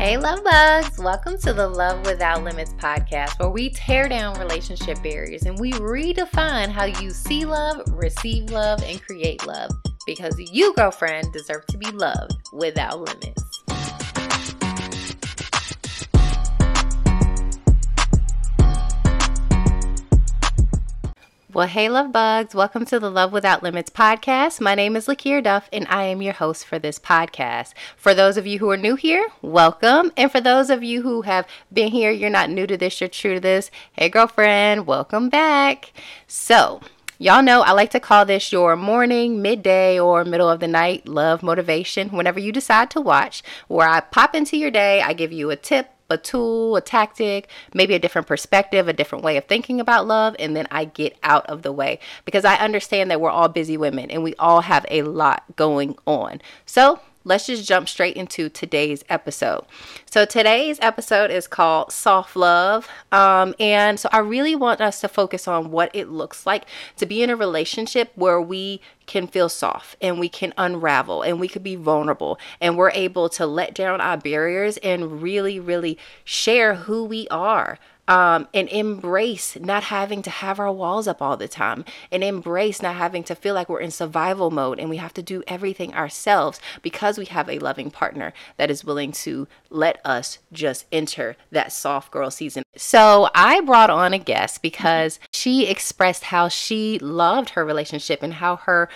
Hey, 0.00 0.16
love 0.16 0.42
bugs. 0.42 0.98
Welcome 0.98 1.36
to 1.40 1.52
the 1.52 1.68
Love 1.68 2.06
Without 2.06 2.42
Limits 2.42 2.72
podcast, 2.72 3.38
where 3.38 3.50
we 3.50 3.68
tear 3.68 4.08
down 4.08 4.40
relationship 4.40 4.96
barriers 5.02 5.42
and 5.42 5.58
we 5.58 5.72
redefine 5.72 6.70
how 6.70 6.86
you 6.86 7.10
see 7.10 7.44
love, 7.44 7.82
receive 7.88 8.48
love, 8.48 8.82
and 8.82 9.02
create 9.02 9.46
love. 9.46 9.70
Because 10.06 10.34
you, 10.38 10.72
girlfriend, 10.72 11.30
deserve 11.34 11.66
to 11.66 11.76
be 11.76 11.90
loved 11.90 12.32
without 12.50 12.98
limits. 12.98 13.49
Well, 21.52 21.66
hey, 21.66 21.88
love 21.88 22.12
bugs. 22.12 22.54
Welcome 22.54 22.84
to 22.84 23.00
the 23.00 23.10
Love 23.10 23.32
Without 23.32 23.60
Limits 23.60 23.90
podcast. 23.90 24.60
My 24.60 24.76
name 24.76 24.94
is 24.94 25.08
Lakia 25.08 25.42
Duff, 25.42 25.68
and 25.72 25.84
I 25.88 26.04
am 26.04 26.22
your 26.22 26.34
host 26.34 26.64
for 26.64 26.78
this 26.78 26.96
podcast. 26.96 27.72
For 27.96 28.14
those 28.14 28.36
of 28.36 28.46
you 28.46 28.60
who 28.60 28.70
are 28.70 28.76
new 28.76 28.94
here, 28.94 29.26
welcome. 29.42 30.12
And 30.16 30.30
for 30.30 30.40
those 30.40 30.70
of 30.70 30.84
you 30.84 31.02
who 31.02 31.22
have 31.22 31.48
been 31.72 31.90
here, 31.90 32.12
you're 32.12 32.30
not 32.30 32.50
new 32.50 32.68
to 32.68 32.76
this, 32.76 33.00
you're 33.00 33.08
true 33.08 33.34
to 33.34 33.40
this. 33.40 33.72
Hey, 33.94 34.08
girlfriend, 34.08 34.86
welcome 34.86 35.28
back. 35.28 35.92
So, 36.28 36.82
Y'all 37.18 37.42
know 37.42 37.60
I 37.60 37.72
like 37.72 37.90
to 37.90 38.00
call 38.00 38.24
this 38.24 38.50
your 38.50 38.76
morning, 38.76 39.42
midday, 39.42 40.00
or 40.00 40.24
middle 40.24 40.48
of 40.48 40.60
the 40.60 40.66
night 40.66 41.06
love 41.06 41.42
motivation 41.42 42.08
whenever 42.10 42.40
you 42.40 42.50
decide 42.50 42.90
to 42.92 43.00
watch, 43.00 43.42
where 43.68 43.86
I 43.86 44.00
pop 44.00 44.34
into 44.34 44.56
your 44.56 44.70
day, 44.70 45.02
I 45.02 45.12
give 45.12 45.30
you 45.30 45.50
a 45.50 45.56
tip, 45.56 45.90
a 46.10 46.18
tool, 46.18 46.76
a 46.76 46.80
tactic, 46.80 47.48
maybe 47.74 47.94
a 47.94 47.98
different 47.98 48.26
perspective, 48.26 48.88
a 48.88 48.92
different 48.92 49.24
way 49.24 49.36
of 49.36 49.44
thinking 49.44 49.80
about 49.80 50.06
love, 50.06 50.36
and 50.38 50.54
then 50.54 50.66
I 50.70 50.84
get 50.84 51.16
out 51.22 51.46
of 51.46 51.62
the 51.62 51.72
way 51.72 51.98
because 52.24 52.44
I 52.44 52.56
understand 52.56 53.10
that 53.10 53.20
we're 53.20 53.30
all 53.30 53.48
busy 53.48 53.76
women 53.76 54.10
and 54.10 54.22
we 54.22 54.34
all 54.36 54.62
have 54.62 54.84
a 54.90 55.02
lot 55.02 55.44
going 55.56 55.96
on. 56.06 56.40
So 56.66 57.00
let's 57.24 57.46
just 57.46 57.66
jump 57.66 57.88
straight 57.88 58.16
into 58.16 58.48
today's 58.48 59.04
episode. 59.08 59.64
So, 60.10 60.24
today's 60.24 60.78
episode 60.80 61.30
is 61.30 61.46
called 61.46 61.92
Soft 61.92 62.36
Love. 62.36 62.88
Um, 63.12 63.54
and 63.60 64.00
so, 64.00 64.08
I 64.12 64.18
really 64.18 64.56
want 64.56 64.80
us 64.80 65.00
to 65.02 65.08
focus 65.08 65.46
on 65.46 65.70
what 65.70 65.90
it 65.94 66.08
looks 66.08 66.46
like 66.46 66.64
to 66.96 67.06
be 67.06 67.22
in 67.22 67.30
a 67.30 67.36
relationship 67.36 68.12
where 68.14 68.40
we 68.40 68.80
can 69.06 69.26
feel 69.26 69.48
soft 69.48 69.96
and 70.00 70.20
we 70.20 70.28
can 70.28 70.54
unravel 70.56 71.22
and 71.22 71.40
we 71.40 71.48
could 71.48 71.64
be 71.64 71.74
vulnerable 71.74 72.38
and 72.60 72.76
we're 72.76 72.92
able 72.92 73.28
to 73.28 73.44
let 73.44 73.74
down 73.74 74.00
our 74.00 74.16
barriers 74.16 74.76
and 74.78 75.20
really, 75.20 75.58
really 75.58 75.98
share 76.24 76.74
who 76.76 77.04
we 77.04 77.26
are 77.28 77.78
um, 78.10 78.48
and 78.52 78.68
embrace 78.70 79.56
not 79.60 79.84
having 79.84 80.20
to 80.20 80.30
have 80.30 80.58
our 80.58 80.72
walls 80.72 81.06
up 81.06 81.22
all 81.22 81.36
the 81.36 81.46
time 81.46 81.84
and 82.10 82.24
embrace 82.24 82.82
not 82.82 82.96
having 82.96 83.22
to 83.22 83.36
feel 83.36 83.54
like 83.54 83.68
we're 83.68 83.78
in 83.78 83.92
survival 83.92 84.50
mode 84.50 84.80
and 84.80 84.90
we 84.90 84.96
have 84.96 85.14
to 85.14 85.22
do 85.22 85.44
everything 85.46 85.94
ourselves 85.94 86.60
because 86.82 87.16
we 87.16 87.26
have 87.26 87.48
a 87.48 87.60
loving 87.60 87.88
partner 87.88 88.32
that 88.56 88.68
is 88.68 88.84
willing 88.84 89.12
to 89.12 89.46
let 89.70 90.04
us 90.04 90.40
just 90.52 90.86
enter 90.90 91.36
that 91.52 91.72
soft 91.72 92.10
girl 92.10 92.32
season. 92.32 92.64
So 92.74 93.30
I 93.32 93.60
brought 93.60 93.90
on 93.90 94.12
a 94.12 94.18
guest 94.18 94.60
because 94.60 95.20
she 95.32 95.68
expressed 95.68 96.24
how 96.24 96.48
she 96.48 96.98
loved 96.98 97.50
her 97.50 97.64
relationship 97.64 98.24
and 98.24 98.34
how 98.34 98.56
her 98.56 98.88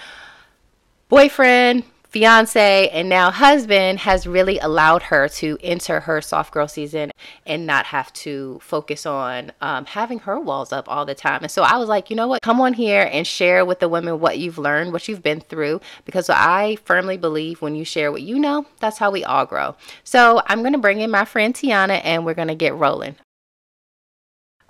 boyfriend, 1.08 1.84
fiance 2.14 2.88
and 2.90 3.08
now 3.08 3.28
husband 3.28 3.98
has 3.98 4.24
really 4.24 4.56
allowed 4.60 5.02
her 5.02 5.28
to 5.28 5.58
enter 5.64 5.98
her 5.98 6.20
soft 6.20 6.54
girl 6.54 6.68
season 6.68 7.10
and 7.44 7.66
not 7.66 7.86
have 7.86 8.12
to 8.12 8.56
focus 8.62 9.04
on 9.04 9.50
um, 9.60 9.84
having 9.84 10.20
her 10.20 10.38
walls 10.38 10.72
up 10.72 10.88
all 10.88 11.04
the 11.04 11.14
time. 11.16 11.40
And 11.42 11.50
so 11.50 11.64
I 11.64 11.76
was 11.76 11.88
like, 11.88 12.10
you 12.10 12.14
know 12.14 12.28
what? 12.28 12.40
Come 12.40 12.60
on 12.60 12.74
here 12.74 13.10
and 13.10 13.26
share 13.26 13.64
with 13.64 13.80
the 13.80 13.88
women 13.88 14.20
what 14.20 14.38
you've 14.38 14.58
learned, 14.58 14.92
what 14.92 15.08
you've 15.08 15.24
been 15.24 15.40
through, 15.40 15.80
because 16.04 16.30
I 16.30 16.76
firmly 16.84 17.16
believe 17.16 17.60
when 17.60 17.74
you 17.74 17.84
share 17.84 18.12
what 18.12 18.22
you 18.22 18.38
know, 18.38 18.64
that's 18.78 18.98
how 18.98 19.10
we 19.10 19.24
all 19.24 19.44
grow. 19.44 19.74
So 20.04 20.40
I'm 20.46 20.60
going 20.60 20.72
to 20.72 20.78
bring 20.78 21.00
in 21.00 21.10
my 21.10 21.24
friend 21.24 21.52
Tiana 21.52 22.00
and 22.04 22.24
we're 22.24 22.34
going 22.34 22.46
to 22.46 22.54
get 22.54 22.76
rolling. 22.76 23.16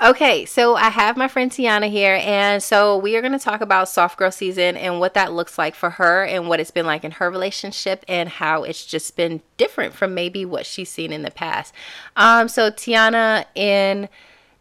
Okay, 0.03 0.45
so 0.45 0.75
I 0.75 0.89
have 0.89 1.17
my 1.17 1.29
friend 1.29 1.53
Tiana 1.53 1.89
here, 1.89 2.19
and 2.21 2.61
so 2.61 2.97
we 2.97 3.17
are 3.17 3.21
going 3.21 3.33
to 3.33 3.39
talk 3.39 3.61
about 3.61 3.89
soft 3.89 4.19
girl 4.19 4.33
season 4.33 4.77
and 4.77 4.99
what 4.99 5.15
that 5.15 5.33
looks 5.33 5.57
like 5.57 5.77
for 5.77 5.91
her, 5.91 6.25
and 6.25 6.49
what 6.49 6.59
it's 6.59 6.73
been 6.73 6.85
like 6.85 7.05
in 7.05 7.13
her 7.13 7.31
relationship, 7.31 8.05
and 8.09 8.29
how 8.29 8.65
it's 8.65 8.85
just 8.85 9.17
been 9.17 9.41
different 9.57 9.95
from 9.95 10.13
maybe 10.13 10.45
what 10.45 10.67
she's 10.67 10.91
seen 10.91 11.13
in 11.13 11.23
the 11.23 11.31
past. 11.31 11.73
Um, 12.17 12.49
so 12.49 12.73
Tiana, 12.73 13.45
in 13.55 14.09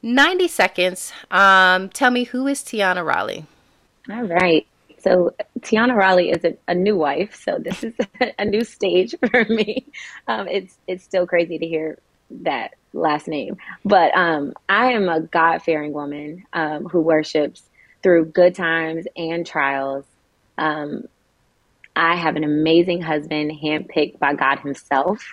90 0.03 0.47
seconds, 0.49 1.11
um, 1.31 1.89
tell 1.89 2.11
me 2.11 2.25
who 2.25 2.45
is 2.45 2.61
Tiana 2.61 3.03
Raleigh? 3.03 3.47
All 4.11 4.23
right. 4.23 4.67
So 4.99 5.33
Tiana 5.61 5.95
Raleigh 5.95 6.29
is 6.29 6.45
a, 6.45 6.55
a 6.67 6.75
new 6.75 6.95
wife, 6.95 7.35
so 7.35 7.57
this 7.57 7.83
is 7.83 7.93
a, 8.38 8.45
new 8.45 8.63
stage 8.63 9.16
for 9.31 9.45
me. 9.45 9.88
Um, 10.27 10.47
it's 10.47 10.77
it's 10.88 11.03
still 11.03 11.25
crazy 11.25 11.57
to 11.57 11.66
hear 11.66 11.97
that 12.29 12.75
last 12.93 13.27
name. 13.27 13.57
But 13.83 14.15
um, 14.15 14.53
I 14.69 14.93
am 14.93 15.09
a 15.09 15.21
God 15.21 15.61
fearing 15.61 15.93
woman 15.93 16.43
um, 16.53 16.85
who 16.85 17.01
worships 17.01 17.63
through 18.01 18.25
good 18.25 18.55
times 18.55 19.05
and 19.15 19.45
trials. 19.45 20.05
Um, 20.57 21.03
I 21.95 22.15
have 22.15 22.35
an 22.35 22.43
amazing 22.43 23.01
husband 23.01 23.51
handpicked 23.63 24.19
by 24.19 24.33
God 24.33 24.59
Himself. 24.59 25.23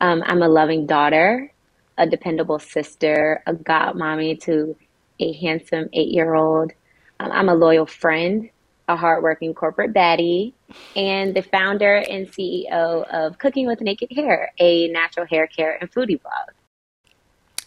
Um, 0.00 0.22
I'm 0.24 0.42
a 0.42 0.48
loving 0.48 0.86
daughter, 0.86 1.52
a 1.98 2.06
dependable 2.06 2.58
sister, 2.58 3.42
a 3.46 3.54
God 3.54 3.96
mommy 3.96 4.36
to 4.36 4.76
a 5.20 5.32
handsome 5.34 5.88
eight 5.92 6.08
year 6.08 6.34
old. 6.34 6.72
Um, 7.20 7.30
I'm 7.30 7.48
a 7.48 7.54
loyal 7.54 7.86
friend 7.86 8.50
a 8.88 8.96
hardworking 8.96 9.54
corporate 9.54 9.92
baddie, 9.92 10.52
and 10.96 11.34
the 11.34 11.42
founder 11.42 11.96
and 11.96 12.26
CEO 12.26 13.04
of 13.10 13.38
Cooking 13.38 13.66
with 13.66 13.80
Naked 13.80 14.10
Hair, 14.14 14.52
a 14.58 14.88
natural 14.88 15.26
hair 15.26 15.46
care 15.46 15.78
and 15.80 15.90
foodie 15.90 16.20
blog. 16.20 16.54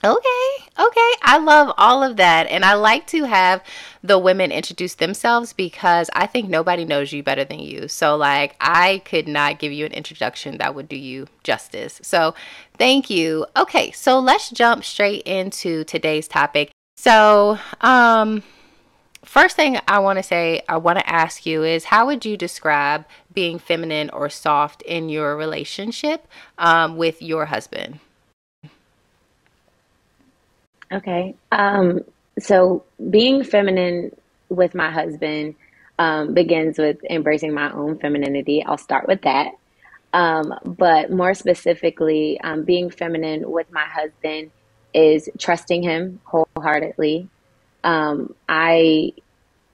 Okay, 0.06 0.70
okay. 0.80 1.12
I 1.24 1.40
love 1.40 1.74
all 1.78 2.04
of 2.04 2.18
that. 2.18 2.46
And 2.52 2.64
I 2.64 2.76
like 2.76 3.08
to 3.08 3.24
have 3.24 3.64
the 4.04 4.20
women 4.20 4.52
introduce 4.52 4.94
themselves 4.94 5.52
because 5.52 6.12
I 6.14 6.28
think 6.28 6.48
nobody 6.48 6.86
knows 6.86 7.12
you 7.12 7.24
better 7.24 7.44
than 7.44 7.58
you. 7.58 7.88
So, 7.88 8.16
like, 8.16 8.56
I 8.62 9.02
could 9.04 9.28
not 9.28 9.58
give 9.58 9.72
you 9.72 9.84
an 9.84 9.94
introduction 9.94 10.60
that 10.60 10.76
would 10.76 10.88
do 10.88 10.96
you 10.96 11.26
justice. 11.44 12.00
So, 12.04 12.36
thank 12.78 13.10
you. 13.10 13.48
Okay, 13.58 13.90
so 13.92 14.20
let's 14.20 14.52
jump 14.52 14.84
straight 14.84 15.24
into 15.24 15.84
today's 15.86 16.28
topic. 16.28 16.70
So, 16.98 17.58
um, 17.82 18.44
First 19.24 19.56
thing 19.56 19.80
I 19.88 19.98
want 20.00 20.18
to 20.18 20.24
say, 20.24 20.62
I 20.70 20.78
want 20.78 21.00
to 21.00 21.10
ask 21.10 21.48
you 21.48 21.64
is 21.64 21.86
how 21.86 22.06
would 22.06 22.26
you 22.26 22.38
describe 22.38 23.06
being 23.34 23.58
feminine 23.58 24.12
or 24.12 24.30
soft 24.30 24.84
in 24.84 25.10
your 25.10 25.36
relationship 25.36 26.28
um, 26.60 26.96
with 26.96 27.24
your 27.24 27.48
husband? 27.48 28.00
Okay. 30.96 31.36
Um, 31.52 32.00
so 32.40 32.86
being 33.10 33.44
feminine 33.44 34.16
with 34.50 34.74
my 34.74 34.90
husband 34.92 35.56
um, 36.00 36.34
begins 36.34 36.78
with 36.78 37.04
embracing 37.10 37.54
my 37.54 37.72
own 37.72 38.00
femininity. 38.00 38.64
I'll 38.64 38.78
start 38.78 39.08
with 39.08 39.22
that. 39.24 39.52
Um, 40.14 40.54
but 40.64 41.12
more 41.12 41.34
specifically, 41.34 42.40
um, 42.42 42.64
being 42.64 42.90
feminine 42.90 43.50
with 43.52 43.70
my 43.72 43.86
husband 43.86 44.52
is 44.94 45.30
trusting 45.38 45.84
him 45.84 46.22
wholeheartedly, 46.24 47.28
um, 47.84 48.34
I 48.48 49.14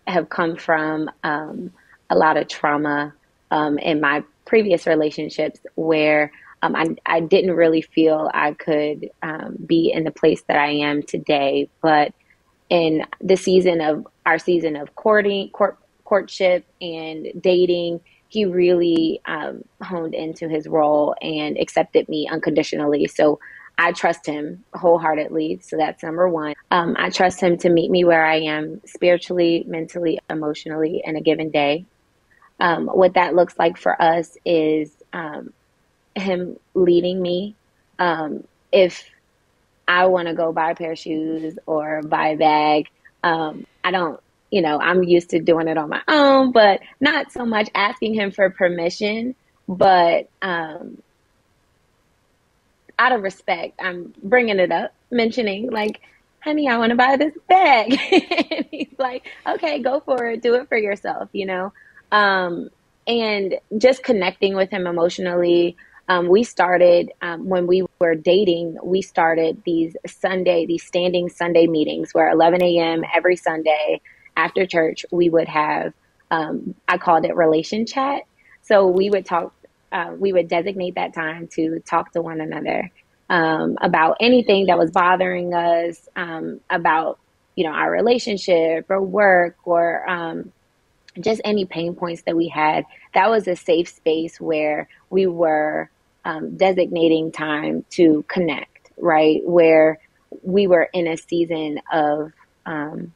have 0.07 0.29
come 0.29 0.55
from 0.55 1.11
um, 1.23 1.71
a 2.09 2.17
lot 2.17 2.37
of 2.37 2.47
trauma 2.47 3.13
um, 3.51 3.77
in 3.77 4.01
my 4.01 4.23
previous 4.45 4.87
relationships 4.87 5.59
where 5.75 6.31
um, 6.61 6.75
I, 6.75 6.95
I, 7.05 7.19
didn't 7.21 7.55
really 7.55 7.81
feel 7.81 8.29
I 8.33 8.53
could 8.53 9.09
um, 9.23 9.57
be 9.65 9.91
in 9.91 10.03
the 10.03 10.11
place 10.11 10.43
that 10.47 10.57
I 10.57 10.71
am 10.71 11.01
today. 11.03 11.69
But 11.81 12.13
in 12.69 13.03
the 13.19 13.35
season 13.35 13.81
of 13.81 14.07
our 14.25 14.37
season 14.37 14.75
of 14.75 14.95
courting, 14.95 15.49
court, 15.49 15.77
courtship 16.05 16.65
and 16.81 17.27
dating, 17.39 18.01
he 18.29 18.45
really 18.45 19.21
um, 19.25 19.63
honed 19.81 20.13
into 20.13 20.47
his 20.47 20.67
role 20.67 21.15
and 21.21 21.57
accepted 21.57 22.07
me 22.07 22.29
unconditionally. 22.31 23.07
So 23.07 23.39
I 23.77 23.91
trust 23.91 24.25
him 24.25 24.63
wholeheartedly. 24.73 25.59
So 25.63 25.75
that's 25.75 26.03
number 26.03 26.29
one. 26.29 26.53
Um, 26.69 26.95
I 26.99 27.09
trust 27.09 27.41
him 27.41 27.57
to 27.57 27.69
meet 27.69 27.89
me 27.89 28.05
where 28.05 28.25
I 28.25 28.37
am 28.41 28.81
spiritually, 28.85 29.65
mentally, 29.67 30.19
emotionally 30.29 31.01
in 31.03 31.15
a 31.15 31.21
given 31.21 31.49
day. 31.49 31.85
Um, 32.59 32.85
what 32.85 33.15
that 33.15 33.33
looks 33.33 33.57
like 33.57 33.77
for 33.77 33.99
us 33.99 34.37
is 34.45 34.95
um, 35.13 35.51
him 36.15 36.57
leading 36.73 37.21
me. 37.21 37.55
Um, 37.99 38.43
if 38.71 39.03
I 39.87 40.05
want 40.07 40.27
to 40.27 40.33
go 40.33 40.51
buy 40.51 40.71
a 40.71 40.75
pair 40.75 40.93
of 40.93 40.99
shoes 40.99 41.57
or 41.65 42.01
buy 42.01 42.29
a 42.29 42.37
bag, 42.37 42.87
um, 43.23 43.65
I 43.83 43.91
don't, 43.91 44.19
you 44.49 44.61
know, 44.61 44.79
I'm 44.79 45.03
used 45.03 45.29
to 45.31 45.39
doing 45.39 45.67
it 45.67 45.77
on 45.77 45.89
my 45.89 46.01
own, 46.07 46.51
but 46.51 46.81
not 46.99 47.31
so 47.31 47.45
much 47.45 47.69
asking 47.75 48.13
him 48.13 48.31
for 48.31 48.49
permission, 48.49 49.35
but 49.67 50.29
um, 50.41 51.01
out 52.97 53.11
of 53.11 53.23
respect, 53.23 53.79
I'm 53.81 54.13
bringing 54.21 54.59
it 54.59 54.71
up, 54.71 54.93
mentioning 55.09 55.71
like, 55.71 56.01
honey, 56.41 56.67
I 56.67 56.77
want 56.77 56.91
to 56.91 56.95
buy 56.95 57.17
this 57.17 57.33
bag. 57.47 57.91
and 58.51 58.65
he's 58.69 58.95
like, 58.97 59.27
okay, 59.47 59.79
go 59.79 59.99
for 60.01 60.27
it. 60.27 60.41
Do 60.41 60.55
it 60.55 60.67
for 60.69 60.77
yourself, 60.77 61.29
you 61.33 61.45
know? 61.45 61.73
Um, 62.11 62.69
and 63.07 63.55
just 63.77 64.03
connecting 64.03 64.55
with 64.55 64.69
him 64.69 64.85
emotionally, 64.85 65.77
um, 66.07 66.27
we 66.27 66.43
started 66.43 67.11
um, 67.21 67.47
when 67.47 67.67
we 67.67 67.85
were 67.99 68.15
dating. 68.15 68.77
We 68.83 69.01
started 69.01 69.61
these 69.65 69.95
Sunday, 70.07 70.65
these 70.65 70.83
standing 70.83 71.29
Sunday 71.29 71.67
meetings 71.67 72.13
where 72.13 72.29
11 72.29 72.61
a.m. 72.63 73.03
every 73.13 73.35
Sunday 73.35 74.01
after 74.35 74.65
church 74.65 75.05
we 75.11 75.29
would 75.29 75.47
have. 75.47 75.93
Um, 76.31 76.75
I 76.87 76.97
called 76.97 77.25
it 77.25 77.35
relation 77.35 77.85
chat. 77.85 78.23
So 78.61 78.87
we 78.87 79.09
would 79.09 79.25
talk. 79.25 79.53
Uh, 79.91 80.13
we 80.17 80.31
would 80.31 80.47
designate 80.47 80.95
that 80.95 81.13
time 81.13 81.47
to 81.53 81.81
talk 81.85 82.13
to 82.13 82.21
one 82.21 82.39
another 82.39 82.89
um, 83.29 83.77
about 83.81 84.17
anything 84.19 84.67
that 84.67 84.77
was 84.77 84.91
bothering 84.91 85.53
us, 85.53 86.07
um, 86.15 86.59
about 86.69 87.19
you 87.55 87.65
know 87.65 87.71
our 87.71 87.91
relationship 87.91 88.85
or 88.89 89.01
work 89.01 89.55
or 89.65 90.07
um, 90.09 90.51
just 91.19 91.41
any 91.43 91.65
pain 91.65 91.95
points 91.95 92.23
that 92.23 92.35
we 92.35 92.47
had. 92.47 92.85
That 93.13 93.29
was 93.29 93.47
a 93.47 93.55
safe 93.55 93.89
space 93.89 94.39
where 94.39 94.87
we 95.09 95.27
were 95.27 95.89
um, 96.23 96.55
designating 96.55 97.31
time 97.31 97.85
to 97.91 98.23
connect, 98.27 98.91
right? 98.97 99.41
Where 99.45 99.99
we 100.43 100.67
were 100.67 100.89
in 100.93 101.07
a 101.07 101.17
season 101.17 101.81
of 101.91 102.31
um, 102.65 103.13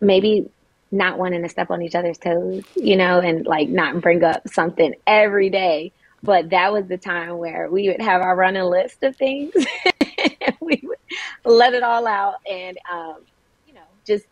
maybe 0.00 0.48
not 0.92 1.18
wanting 1.18 1.42
to 1.42 1.48
step 1.48 1.70
on 1.70 1.82
each 1.82 1.94
other's 1.94 2.18
toes, 2.18 2.64
you 2.74 2.96
know, 2.96 3.20
and 3.20 3.46
like 3.46 3.68
not 3.68 4.00
bring 4.00 4.22
up 4.24 4.48
something 4.48 4.94
every 5.06 5.50
day. 5.50 5.92
But 6.22 6.50
that 6.50 6.72
was 6.72 6.86
the 6.86 6.98
time 6.98 7.38
where 7.38 7.68
we 7.70 7.88
would 7.88 8.02
have 8.02 8.20
our 8.20 8.36
running 8.36 8.64
list 8.64 9.02
of 9.02 9.16
things. 9.16 9.54
we 10.60 10.82
would 10.84 10.98
let 11.44 11.72
it 11.72 11.82
all 11.82 12.06
out 12.06 12.34
and, 12.48 12.76
um, 12.92 13.16
you 13.66 13.72
know, 13.72 13.80
just 14.04 14.26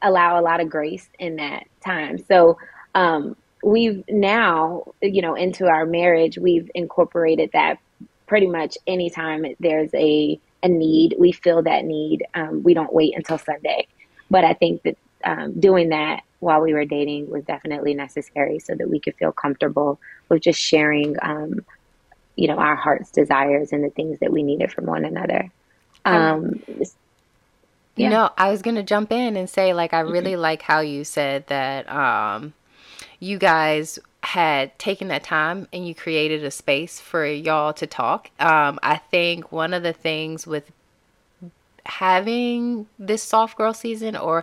allow 0.00 0.38
a 0.38 0.42
lot 0.42 0.60
of 0.60 0.68
grace 0.68 1.08
in 1.18 1.36
that 1.36 1.64
time. 1.84 2.18
So, 2.18 2.58
um, 2.94 3.36
we've 3.62 4.04
now, 4.08 4.92
you 5.00 5.22
know, 5.22 5.34
into 5.34 5.66
our 5.66 5.86
marriage, 5.86 6.38
we've 6.38 6.70
incorporated 6.74 7.50
that 7.52 7.78
pretty 8.26 8.46
much 8.46 8.76
anytime 8.86 9.44
there's 9.60 9.90
a, 9.94 10.38
a 10.62 10.68
need, 10.68 11.14
we 11.18 11.32
feel 11.32 11.62
that 11.62 11.84
need. 11.84 12.24
Um, 12.34 12.62
we 12.62 12.74
don't 12.74 12.92
wait 12.92 13.14
until 13.16 13.38
Sunday. 13.38 13.86
But 14.30 14.44
I 14.44 14.54
think 14.54 14.82
that 14.82 14.96
um, 15.24 15.60
doing 15.60 15.90
that 15.90 16.22
while 16.40 16.60
we 16.60 16.74
were 16.74 16.84
dating 16.84 17.30
was 17.30 17.44
definitely 17.44 17.94
necessary 17.94 18.58
so 18.58 18.74
that 18.74 18.88
we 18.88 18.98
could 18.98 19.14
feel 19.16 19.32
comfortable 19.32 20.00
with 20.28 20.42
just 20.42 20.58
sharing, 20.58 21.16
um, 21.22 21.64
you 22.34 22.48
know, 22.48 22.56
our 22.56 22.74
heart's 22.74 23.10
desires 23.10 23.72
and 23.72 23.84
the 23.84 23.90
things 23.90 24.18
that 24.20 24.32
we 24.32 24.42
needed 24.42 24.72
from 24.72 24.86
one 24.86 25.04
another. 25.04 25.50
Um, 26.04 26.62
yeah. 27.94 28.08
No, 28.08 28.30
I 28.36 28.50
was 28.50 28.62
going 28.62 28.76
to 28.76 28.82
jump 28.82 29.12
in 29.12 29.36
and 29.36 29.48
say, 29.48 29.74
like, 29.74 29.92
I 29.92 30.00
really 30.00 30.32
mm-hmm. 30.32 30.40
like 30.40 30.62
how 30.62 30.80
you 30.80 31.04
said 31.04 31.46
that 31.48 31.88
um, 31.90 32.54
you 33.22 33.38
guys 33.38 34.00
had 34.24 34.76
taken 34.80 35.06
that 35.06 35.22
time 35.22 35.68
and 35.72 35.86
you 35.86 35.94
created 35.94 36.42
a 36.42 36.50
space 36.50 36.98
for 36.98 37.24
y'all 37.24 37.72
to 37.72 37.86
talk. 37.86 38.30
Um, 38.40 38.80
I 38.82 38.96
think 38.96 39.52
one 39.52 39.72
of 39.72 39.84
the 39.84 39.92
things 39.92 40.44
with 40.44 40.72
having 41.86 42.88
this 42.98 43.22
soft 43.22 43.56
girl 43.56 43.74
season 43.74 44.16
or 44.16 44.42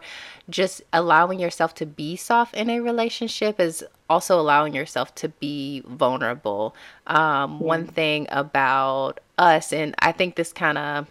just 0.49 0.81
allowing 0.93 1.39
yourself 1.39 1.75
to 1.75 1.85
be 1.85 2.15
soft 2.15 2.55
in 2.55 2.69
a 2.69 2.79
relationship 2.79 3.59
is 3.59 3.83
also 4.09 4.39
allowing 4.39 4.73
yourself 4.73 5.13
to 5.15 5.27
be 5.27 5.81
vulnerable. 5.85 6.73
Um. 7.05 7.59
One 7.59 7.85
thing 7.85 8.27
about 8.29 9.19
us, 9.37 9.73
and 9.73 9.93
I 9.99 10.13
think 10.13 10.35
this 10.35 10.53
kind 10.53 10.77
of 10.77 11.07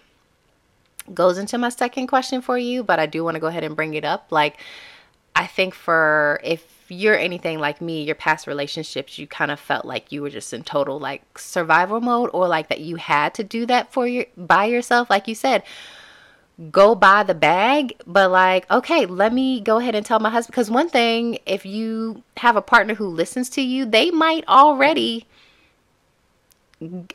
goes 1.13 1.37
into 1.37 1.59
my 1.59 1.69
second 1.69 2.07
question 2.07 2.41
for 2.41 2.57
you, 2.57 2.83
but 2.83 2.99
I 2.99 3.05
do 3.05 3.25
want 3.25 3.35
to 3.35 3.41
go 3.41 3.49
ahead 3.49 3.65
and 3.65 3.77
bring 3.77 3.93
it 3.93 4.07
up. 4.07 4.29
Like, 4.31 4.57
I 5.37 5.47
think 5.47 5.75
for 5.75 6.41
if 6.43 6.78
you're 6.91 7.17
anything 7.17 7.59
like 7.59 7.81
me, 7.81 8.03
your 8.03 8.15
past 8.15 8.47
relationships, 8.47 9.19
you 9.19 9.27
kind 9.27 9.51
of 9.51 9.61
felt 9.61 9.85
like 9.85 10.13
you 10.13 10.23
were 10.23 10.31
just 10.31 10.53
in 10.53 10.63
total 10.63 10.99
like 10.99 11.39
survival 11.39 12.01
mode 12.01 12.31
or 12.33 12.49
like 12.49 12.69
that 12.69 12.81
you 12.81 12.97
had 12.97 13.35
to 13.35 13.45
do 13.45 13.67
that 13.67 13.93
for 13.93 14.07
your 14.07 14.27
by 14.37 14.65
yourself. 14.65 15.11
Like 15.11 15.29
you 15.29 15.35
said, 15.35 15.63
go 16.71 16.95
buy 16.95 17.23
the 17.23 17.35
bag, 17.35 17.95
but 18.07 18.31
like, 18.31 18.71
okay, 18.71 19.07
let 19.07 19.33
me 19.33 19.61
go 19.61 19.79
ahead 19.79 19.95
and 19.95 20.05
tell 20.05 20.19
my 20.19 20.31
husband. 20.31 20.53
Because 20.53 20.71
one 20.71 20.89
thing, 20.89 21.39
if 21.47 21.65
you 21.65 22.23
have 22.39 22.57
a 22.57 22.63
partner 22.63 22.95
who 22.95 23.07
listens 23.07 23.49
to 23.51 23.63
you, 23.63 23.85
they 23.85 24.11
might 24.11 24.47
already 24.49 25.27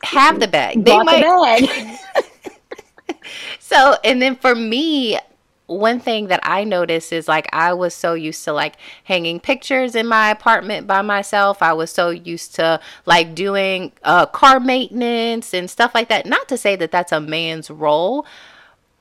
have 0.02 0.40
the 0.40 0.48
bag. 0.48 0.84
They 0.84 0.98
might. 0.98 1.22
The 1.22 1.98
bag. 2.24 3.16
so, 3.58 3.96
and 4.04 4.20
then 4.20 4.36
for 4.36 4.54
me, 4.54 5.18
one 5.66 5.98
thing 5.98 6.26
that 6.26 6.40
I 6.42 6.64
noticed 6.64 7.12
is 7.12 7.26
like 7.26 7.48
I 7.52 7.72
was 7.72 7.94
so 7.94 8.14
used 8.14 8.44
to 8.44 8.52
like 8.52 8.74
hanging 9.04 9.40
pictures 9.40 9.94
in 9.94 10.06
my 10.06 10.30
apartment 10.30 10.86
by 10.86 11.02
myself. 11.02 11.62
I 11.62 11.72
was 11.72 11.90
so 11.90 12.10
used 12.10 12.54
to 12.56 12.80
like 13.06 13.34
doing 13.34 13.92
uh, 14.02 14.26
car 14.26 14.60
maintenance 14.60 15.54
and 15.54 15.70
stuff 15.70 15.94
like 15.94 16.08
that. 16.08 16.26
Not 16.26 16.48
to 16.48 16.58
say 16.58 16.76
that 16.76 16.90
that's 16.90 17.12
a 17.12 17.20
man's 17.20 17.70
role, 17.70 18.26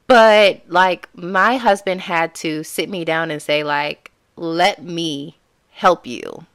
but 0.08 0.62
like 0.68 1.10
my 1.16 1.58
husband 1.58 2.02
had 2.02 2.34
to 2.36 2.64
sit 2.64 2.90
me 2.90 3.04
down 3.04 3.30
and 3.30 3.42
say 3.42 3.64
like, 3.64 4.12
"Let 4.38 4.84
me 4.84 5.38
help 5.72 6.08
you." 6.08 6.46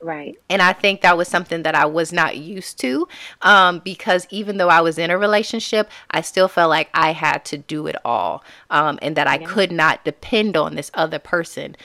Right. 0.00 0.38
And 0.48 0.62
I 0.62 0.72
think 0.72 1.00
that 1.00 1.16
was 1.16 1.26
something 1.26 1.64
that 1.64 1.74
I 1.74 1.84
was 1.86 2.12
not 2.12 2.36
used 2.36 2.78
to 2.80 3.08
um, 3.42 3.80
because 3.80 4.28
even 4.30 4.56
though 4.56 4.68
I 4.68 4.80
was 4.80 4.96
in 4.96 5.10
a 5.10 5.18
relationship, 5.18 5.90
I 6.10 6.20
still 6.20 6.46
felt 6.46 6.70
like 6.70 6.88
I 6.94 7.12
had 7.12 7.44
to 7.46 7.58
do 7.58 7.86
it 7.88 7.96
all 8.04 8.44
um, 8.70 8.98
and 9.02 9.16
that 9.16 9.26
I 9.26 9.38
yeah. 9.38 9.46
could 9.46 9.72
not 9.72 10.04
depend 10.04 10.56
on 10.56 10.76
this 10.76 10.92
other 10.94 11.18
person 11.18 11.76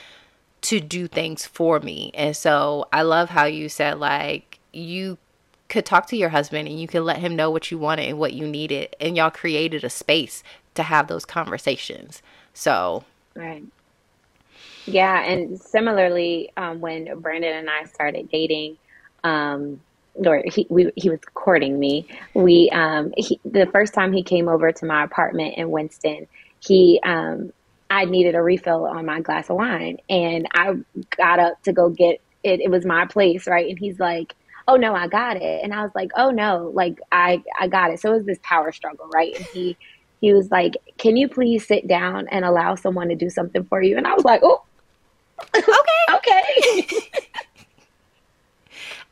to 0.62 0.80
do 0.80 1.08
things 1.08 1.44
for 1.44 1.80
me. 1.80 2.12
And 2.14 2.36
so 2.36 2.86
I 2.92 3.02
love 3.02 3.30
how 3.30 3.44
you 3.46 3.68
said, 3.68 3.98
like, 3.98 4.60
you 4.72 5.18
could 5.68 5.84
talk 5.84 6.06
to 6.06 6.16
your 6.16 6.28
husband 6.30 6.68
and 6.68 6.80
you 6.80 6.86
could 6.86 7.02
let 7.02 7.18
him 7.18 7.34
know 7.34 7.50
what 7.50 7.70
you 7.70 7.78
wanted 7.78 8.08
and 8.08 8.18
what 8.18 8.32
you 8.32 8.46
needed. 8.46 8.94
And 9.00 9.16
y'all 9.16 9.30
created 9.30 9.82
a 9.82 9.90
space 9.90 10.42
to 10.74 10.84
have 10.84 11.08
those 11.08 11.24
conversations. 11.24 12.22
So, 12.52 13.04
right. 13.34 13.64
Yeah, 14.86 15.22
and 15.22 15.60
similarly, 15.60 16.52
um, 16.56 16.80
when 16.80 17.18
Brandon 17.20 17.56
and 17.56 17.70
I 17.70 17.84
started 17.84 18.28
dating, 18.30 18.76
um, 19.22 19.80
or 20.14 20.42
he 20.46 20.66
we, 20.68 20.92
he 20.94 21.10
was 21.10 21.20
courting 21.32 21.78
me. 21.78 22.06
We 22.34 22.70
um, 22.70 23.12
he, 23.16 23.40
the 23.44 23.66
first 23.66 23.94
time 23.94 24.12
he 24.12 24.22
came 24.22 24.48
over 24.48 24.72
to 24.72 24.86
my 24.86 25.04
apartment 25.04 25.54
in 25.56 25.70
Winston, 25.70 26.26
he 26.60 27.00
um, 27.02 27.52
I 27.90 28.04
needed 28.04 28.34
a 28.34 28.42
refill 28.42 28.86
on 28.86 29.06
my 29.06 29.20
glass 29.20 29.48
of 29.48 29.56
wine, 29.56 29.98
and 30.08 30.46
I 30.54 30.74
got 31.16 31.38
up 31.38 31.62
to 31.62 31.72
go 31.72 31.88
get 31.88 32.20
it. 32.42 32.60
It 32.60 32.70
was 32.70 32.84
my 32.84 33.06
place, 33.06 33.46
right? 33.46 33.68
And 33.68 33.78
he's 33.78 33.98
like, 33.98 34.34
"Oh 34.68 34.76
no, 34.76 34.94
I 34.94 35.08
got 35.08 35.36
it," 35.38 35.64
and 35.64 35.72
I 35.72 35.82
was 35.82 35.92
like, 35.94 36.10
"Oh 36.14 36.30
no, 36.30 36.70
like 36.74 36.98
I 37.10 37.42
I 37.58 37.68
got 37.68 37.90
it." 37.90 38.00
So 38.00 38.12
it 38.12 38.16
was 38.18 38.26
this 38.26 38.38
power 38.42 38.70
struggle, 38.70 39.08
right? 39.14 39.34
And 39.34 39.46
he 39.46 39.76
he 40.20 40.34
was 40.34 40.50
like, 40.50 40.74
"Can 40.98 41.16
you 41.16 41.28
please 41.28 41.66
sit 41.66 41.88
down 41.88 42.28
and 42.28 42.44
allow 42.44 42.74
someone 42.74 43.08
to 43.08 43.14
do 43.14 43.30
something 43.30 43.64
for 43.64 43.82
you?" 43.82 43.96
And 43.96 44.06
I 44.06 44.14
was 44.14 44.24
like, 44.24 44.42
"Oh." 44.44 44.62
Okay. 45.54 46.14
okay. 46.14 46.86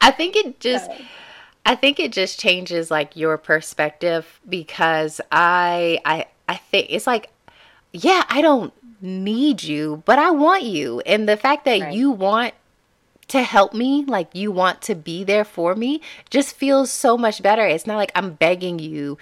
I 0.01 0.11
think 0.11 0.37
it 0.37 0.61
just 0.61 0.91
I 1.65 1.77
think 1.77 2.01
it 2.01 2.13
just 2.13 2.41
changes 2.41 2.91
like 2.91 3.17
your 3.17 3.39
perspective 3.39 4.41
because 4.49 5.21
I 5.31 6.01
I 6.05 6.27
I 6.49 6.57
think 6.57 6.89
it's 6.91 7.07
like 7.07 7.31
yeah, 7.93 8.25
I 8.29 8.41
don't 8.41 8.73
need 9.01 9.63
you, 9.63 10.03
but 10.07 10.19
I 10.19 10.31
want 10.31 10.63
you. 10.63 11.01
And 11.01 11.29
the 11.29 11.37
fact 11.37 11.65
that 11.67 11.81
right. 11.81 11.95
you 11.95 12.11
want 12.11 12.55
to 13.29 13.43
help 13.43 13.75
me, 13.75 14.05
like 14.05 14.35
you 14.35 14.51
want 14.51 14.83
to 14.83 14.95
be 14.95 15.25
there 15.25 15.45
for 15.45 15.75
me, 15.75 16.01
just 16.31 16.55
feels 16.55 16.91
so 16.91 17.17
much 17.17 17.43
better. 17.43 17.67
It's 17.67 17.87
not 17.87 17.97
like 17.97 18.13
I'm 18.15 18.33
begging 18.33 18.79
you 18.79 19.19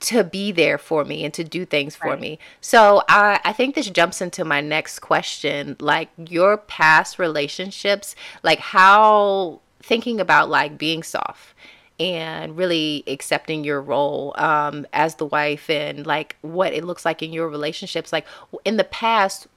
to 0.00 0.22
be 0.22 0.52
there 0.52 0.78
for 0.78 1.04
me 1.04 1.24
and 1.24 1.34
to 1.34 1.42
do 1.42 1.64
things 1.64 1.96
for 1.96 2.10
right. 2.10 2.20
me. 2.20 2.38
So 2.60 3.02
I, 3.08 3.40
I 3.44 3.52
think 3.52 3.74
this 3.74 3.90
jumps 3.90 4.20
into 4.20 4.44
my 4.44 4.60
next 4.60 5.00
question. 5.00 5.76
Like 5.80 6.08
your 6.16 6.56
past 6.56 7.18
relationships, 7.18 8.14
like 8.42 8.60
how 8.60 9.60
thinking 9.82 10.20
about 10.20 10.48
like 10.48 10.78
being 10.78 11.02
soft 11.02 11.54
and 11.98 12.56
really 12.56 13.02
accepting 13.08 13.64
your 13.64 13.80
role 13.82 14.34
um, 14.38 14.86
as 14.92 15.16
the 15.16 15.26
wife 15.26 15.68
and 15.68 16.06
like 16.06 16.36
what 16.42 16.72
it 16.72 16.84
looks 16.84 17.04
like 17.04 17.22
in 17.22 17.32
your 17.32 17.48
relationships. 17.48 18.12
Like 18.12 18.26
in 18.64 18.76
the 18.76 18.84
past, 18.84 19.48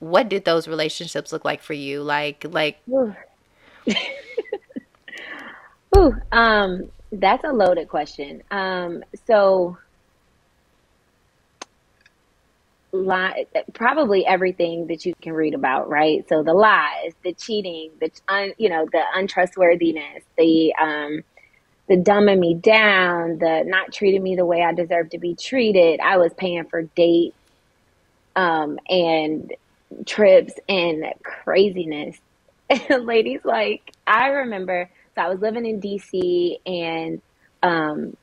what 0.00 0.28
did 0.28 0.44
those 0.44 0.66
relationships 0.66 1.32
look 1.32 1.44
like 1.44 1.62
for 1.62 1.74
you? 1.74 2.02
Like 2.02 2.44
like 2.50 2.78
Ooh, 2.90 3.14
um 6.32 6.90
that's 7.12 7.44
a 7.44 7.52
loaded 7.52 7.88
question. 7.88 8.42
Um 8.50 9.04
so 9.26 9.78
lie, 12.94 13.46
probably 13.74 14.26
everything 14.26 14.86
that 14.86 15.04
you 15.04 15.14
can 15.20 15.32
read 15.32 15.54
about, 15.54 15.88
right? 15.88 16.26
So 16.28 16.42
the 16.42 16.54
lies, 16.54 17.12
the 17.22 17.32
cheating, 17.34 17.90
the 18.00 18.10
un, 18.28 18.52
you 18.58 18.68
know, 18.68 18.86
the 18.90 19.02
untrustworthiness, 19.14 20.22
the 20.38 20.74
um, 20.80 21.22
the 21.88 21.96
dumbing 21.96 22.38
me 22.38 22.54
down, 22.54 23.38
the 23.38 23.64
not 23.66 23.92
treating 23.92 24.22
me 24.22 24.36
the 24.36 24.46
way 24.46 24.62
I 24.62 24.72
deserve 24.72 25.10
to 25.10 25.18
be 25.18 25.34
treated. 25.34 26.00
I 26.00 26.16
was 26.16 26.32
paying 26.34 26.64
for 26.64 26.82
dates, 26.82 27.36
um, 28.36 28.78
and 28.88 29.52
trips 30.06 30.54
and 30.68 31.04
craziness. 31.22 32.16
Ladies, 32.90 33.40
like 33.44 33.92
I 34.06 34.28
remember 34.28 34.90
So 35.14 35.22
I 35.22 35.28
was 35.28 35.40
living 35.40 35.66
in 35.66 35.80
DC 35.80 36.58
and 36.66 37.20
um, 37.62 38.16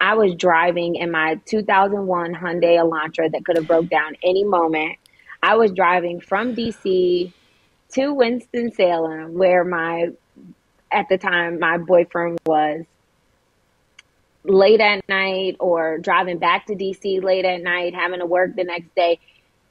I 0.00 0.14
was 0.14 0.34
driving 0.34 0.96
in 0.96 1.10
my 1.10 1.40
2001 1.46 2.34
Hyundai 2.34 2.76
Elantra 2.78 3.30
that 3.32 3.44
could 3.44 3.56
have 3.56 3.66
broke 3.66 3.88
down 3.88 4.16
any 4.22 4.44
moment. 4.44 4.96
I 5.42 5.56
was 5.56 5.72
driving 5.72 6.20
from 6.20 6.54
DC 6.54 7.32
to 7.92 8.12
Winston 8.12 8.72
Salem, 8.72 9.34
where 9.34 9.64
my 9.64 10.08
at 10.92 11.08
the 11.08 11.18
time 11.18 11.58
my 11.58 11.78
boyfriend 11.78 12.38
was 12.46 12.84
late 14.44 14.80
at 14.80 15.08
night 15.08 15.56
or 15.58 15.98
driving 15.98 16.38
back 16.38 16.66
to 16.66 16.74
DC 16.74 17.22
late 17.22 17.44
at 17.44 17.62
night, 17.62 17.94
having 17.94 18.20
to 18.20 18.26
work 18.26 18.54
the 18.54 18.64
next 18.64 18.94
day. 18.94 19.18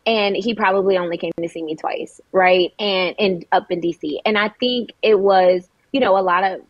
And 0.06 0.36
he 0.36 0.54
probably 0.54 0.98
only 0.98 1.18
came 1.18 1.32
to 1.42 1.50
see 1.50 1.64
me 1.64 1.76
twice, 1.76 2.22
right? 2.32 2.74
And 2.80 3.16
and 3.18 3.46
up 3.52 3.72
in 3.72 3.82
DC. 3.82 4.20
And 4.26 4.38
I 4.38 4.50
think 4.50 4.92
it 5.02 5.20
was, 5.20 5.68
you 5.92 6.00
know, 6.00 6.18
a 6.18 6.22
lot 6.22 6.44
of 6.44 6.62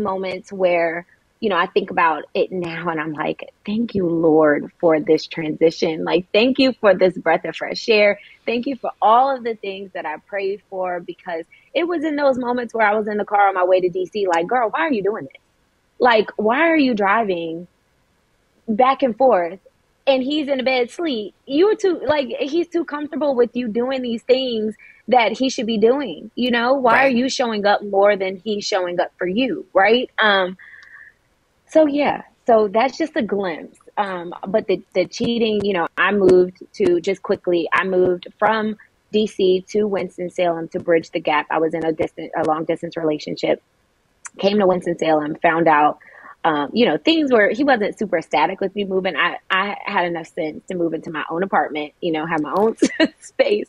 moments 0.00 0.52
where 0.52 1.06
you 1.42 1.48
know, 1.48 1.56
I 1.56 1.66
think 1.66 1.90
about 1.90 2.22
it 2.34 2.52
now 2.52 2.88
and 2.88 3.00
I'm 3.00 3.14
like, 3.14 3.52
thank 3.66 3.96
you, 3.96 4.06
Lord, 4.06 4.70
for 4.78 5.00
this 5.00 5.26
transition. 5.26 6.04
Like, 6.04 6.26
thank 6.32 6.60
you 6.60 6.72
for 6.74 6.94
this 6.94 7.18
breath 7.18 7.44
of 7.44 7.56
fresh 7.56 7.88
air. 7.88 8.20
Thank 8.46 8.66
you 8.66 8.76
for 8.76 8.92
all 9.02 9.36
of 9.36 9.42
the 9.42 9.56
things 9.56 9.90
that 9.94 10.06
I 10.06 10.18
prayed 10.18 10.62
for 10.70 11.00
because 11.00 11.44
it 11.74 11.88
was 11.88 12.04
in 12.04 12.14
those 12.14 12.38
moments 12.38 12.72
where 12.72 12.86
I 12.86 12.94
was 12.94 13.08
in 13.08 13.16
the 13.16 13.24
car 13.24 13.48
on 13.48 13.54
my 13.54 13.64
way 13.64 13.80
to 13.80 13.88
DC, 13.88 14.24
like, 14.28 14.46
girl, 14.46 14.70
why 14.70 14.82
are 14.82 14.92
you 14.92 15.02
doing 15.02 15.24
this? 15.24 15.42
Like, 15.98 16.30
why 16.36 16.60
are 16.60 16.76
you 16.76 16.94
driving 16.94 17.66
back 18.68 19.02
and 19.02 19.16
forth? 19.16 19.58
And 20.06 20.22
he's 20.22 20.46
in 20.46 20.60
a 20.60 20.62
bed 20.62 20.92
sleep. 20.92 21.34
You 21.46 21.66
were 21.66 21.74
too, 21.74 22.02
like, 22.06 22.28
he's 22.38 22.68
too 22.68 22.84
comfortable 22.84 23.34
with 23.34 23.50
you 23.56 23.66
doing 23.66 24.02
these 24.02 24.22
things 24.22 24.76
that 25.08 25.32
he 25.32 25.50
should 25.50 25.66
be 25.66 25.78
doing. 25.78 26.30
You 26.36 26.52
know, 26.52 26.74
why 26.74 26.92
right. 26.92 27.04
are 27.06 27.16
you 27.16 27.28
showing 27.28 27.66
up 27.66 27.82
more 27.82 28.16
than 28.16 28.36
he's 28.36 28.64
showing 28.64 29.00
up 29.00 29.10
for 29.18 29.26
you? 29.26 29.66
Right. 29.74 30.08
Um, 30.20 30.56
so 31.72 31.86
yeah, 31.86 32.22
so 32.46 32.68
that's 32.68 32.98
just 32.98 33.16
a 33.16 33.22
glimpse. 33.22 33.78
Um, 33.96 34.34
but 34.46 34.66
the 34.66 34.82
the 34.94 35.06
cheating, 35.06 35.64
you 35.64 35.72
know, 35.72 35.88
I 35.96 36.12
moved 36.12 36.58
to 36.74 37.00
just 37.00 37.22
quickly. 37.22 37.68
I 37.72 37.84
moved 37.84 38.28
from 38.38 38.76
DC 39.14 39.66
to 39.68 39.84
Winston 39.84 40.28
Salem 40.28 40.68
to 40.68 40.80
bridge 40.80 41.10
the 41.10 41.20
gap. 41.20 41.46
I 41.50 41.58
was 41.58 41.72
in 41.72 41.84
a 41.84 41.92
distant, 41.92 42.30
a 42.36 42.44
long 42.44 42.64
distance 42.64 42.96
relationship. 42.96 43.62
Came 44.38 44.58
to 44.58 44.66
Winston 44.66 44.98
Salem, 44.98 45.36
found 45.36 45.66
out, 45.66 45.98
um, 46.44 46.70
you 46.74 46.84
know, 46.84 46.98
things 46.98 47.32
were 47.32 47.50
he 47.50 47.64
wasn't 47.64 47.98
super 47.98 48.18
ecstatic 48.18 48.60
with 48.60 48.74
me 48.74 48.84
moving. 48.84 49.16
I 49.16 49.38
I 49.50 49.78
had 49.84 50.04
enough 50.04 50.26
sense 50.26 50.62
to 50.68 50.76
move 50.76 50.92
into 50.92 51.10
my 51.10 51.24
own 51.30 51.42
apartment, 51.42 51.94
you 52.02 52.12
know, 52.12 52.26
have 52.26 52.42
my 52.42 52.52
own 52.54 52.76
space. 53.20 53.66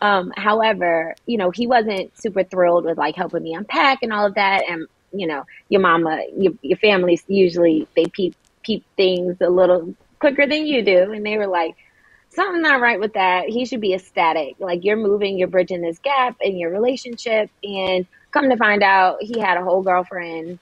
Um, 0.00 0.32
however, 0.36 1.14
you 1.24 1.38
know, 1.38 1.50
he 1.50 1.68
wasn't 1.68 2.18
super 2.20 2.42
thrilled 2.42 2.84
with 2.84 2.98
like 2.98 3.14
helping 3.14 3.44
me 3.44 3.54
unpack 3.54 4.02
and 4.02 4.12
all 4.12 4.26
of 4.26 4.34
that. 4.34 4.64
And 4.68 4.88
you 5.14 5.26
know, 5.26 5.44
your 5.68 5.80
mama, 5.80 6.22
your, 6.36 6.52
your 6.62 6.78
families 6.78 7.24
usually 7.28 7.86
they 7.96 8.06
peep 8.06 8.34
peep 8.62 8.84
things 8.96 9.36
a 9.40 9.50
little 9.50 9.94
quicker 10.18 10.46
than 10.46 10.66
you 10.66 10.82
do, 10.82 11.12
and 11.12 11.24
they 11.24 11.36
were 11.36 11.46
like, 11.46 11.76
something 12.30 12.62
not 12.62 12.80
right 12.80 12.98
with 12.98 13.14
that. 13.14 13.48
He 13.48 13.64
should 13.64 13.80
be 13.80 13.94
ecstatic. 13.94 14.56
Like 14.58 14.84
you're 14.84 14.96
moving, 14.96 15.38
you're 15.38 15.48
bridging 15.48 15.82
this 15.82 15.98
gap 15.98 16.36
in 16.40 16.56
your 16.56 16.70
relationship, 16.70 17.50
and 17.62 18.06
come 18.30 18.50
to 18.50 18.56
find 18.56 18.82
out, 18.82 19.18
he 19.20 19.38
had 19.38 19.56
a 19.56 19.64
whole 19.64 19.82
girlfriend. 19.82 20.58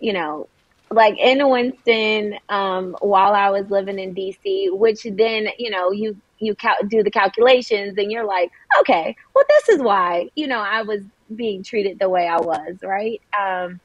You 0.00 0.12
know, 0.12 0.48
like 0.90 1.18
in 1.18 1.48
Winston, 1.48 2.38
um, 2.48 2.96
while 3.00 3.32
I 3.32 3.50
was 3.50 3.70
living 3.70 3.98
in 3.98 4.14
DC, 4.14 4.76
which 4.76 5.02
then 5.04 5.48
you 5.58 5.70
know 5.70 5.90
you 5.90 6.16
you 6.38 6.54
cal- 6.54 6.76
do 6.88 7.02
the 7.02 7.10
calculations 7.10 7.96
and 7.96 8.10
you're 8.10 8.26
like, 8.26 8.50
okay, 8.80 9.16
well 9.34 9.44
this 9.48 9.68
is 9.70 9.82
why 9.82 10.30
you 10.34 10.46
know 10.46 10.58
I 10.58 10.82
was 10.82 11.00
being 11.34 11.62
treated 11.62 11.98
the 11.98 12.08
way 12.08 12.26
I 12.26 12.38
was, 12.38 12.76
right? 12.82 13.20
Um, 13.38 13.80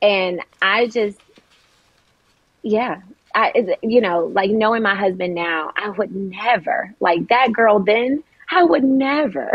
and 0.00 0.40
I 0.62 0.86
just, 0.86 1.18
yeah, 2.62 3.00
I, 3.34 3.76
you 3.82 4.00
know, 4.00 4.26
like 4.26 4.50
knowing 4.50 4.82
my 4.82 4.94
husband 4.94 5.34
now, 5.34 5.72
I 5.76 5.90
would 5.90 6.14
never, 6.14 6.94
like 7.00 7.28
that 7.28 7.52
girl 7.52 7.80
then, 7.80 8.22
I 8.50 8.64
would 8.64 8.84
never. 8.84 9.52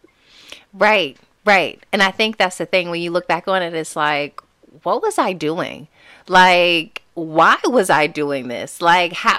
right, 0.72 1.16
right. 1.44 1.84
And 1.92 2.02
I 2.02 2.10
think 2.10 2.36
that's 2.36 2.58
the 2.58 2.66
thing 2.66 2.90
when 2.90 3.00
you 3.00 3.10
look 3.10 3.28
back 3.28 3.48
on 3.48 3.62
it, 3.62 3.74
it's 3.74 3.96
like, 3.96 4.40
what 4.82 5.02
was 5.02 5.18
I 5.18 5.32
doing? 5.32 5.88
Like, 6.28 7.02
why 7.14 7.56
was 7.64 7.90
I 7.90 8.06
doing 8.06 8.48
this? 8.48 8.80
Like, 8.80 9.12
how, 9.12 9.38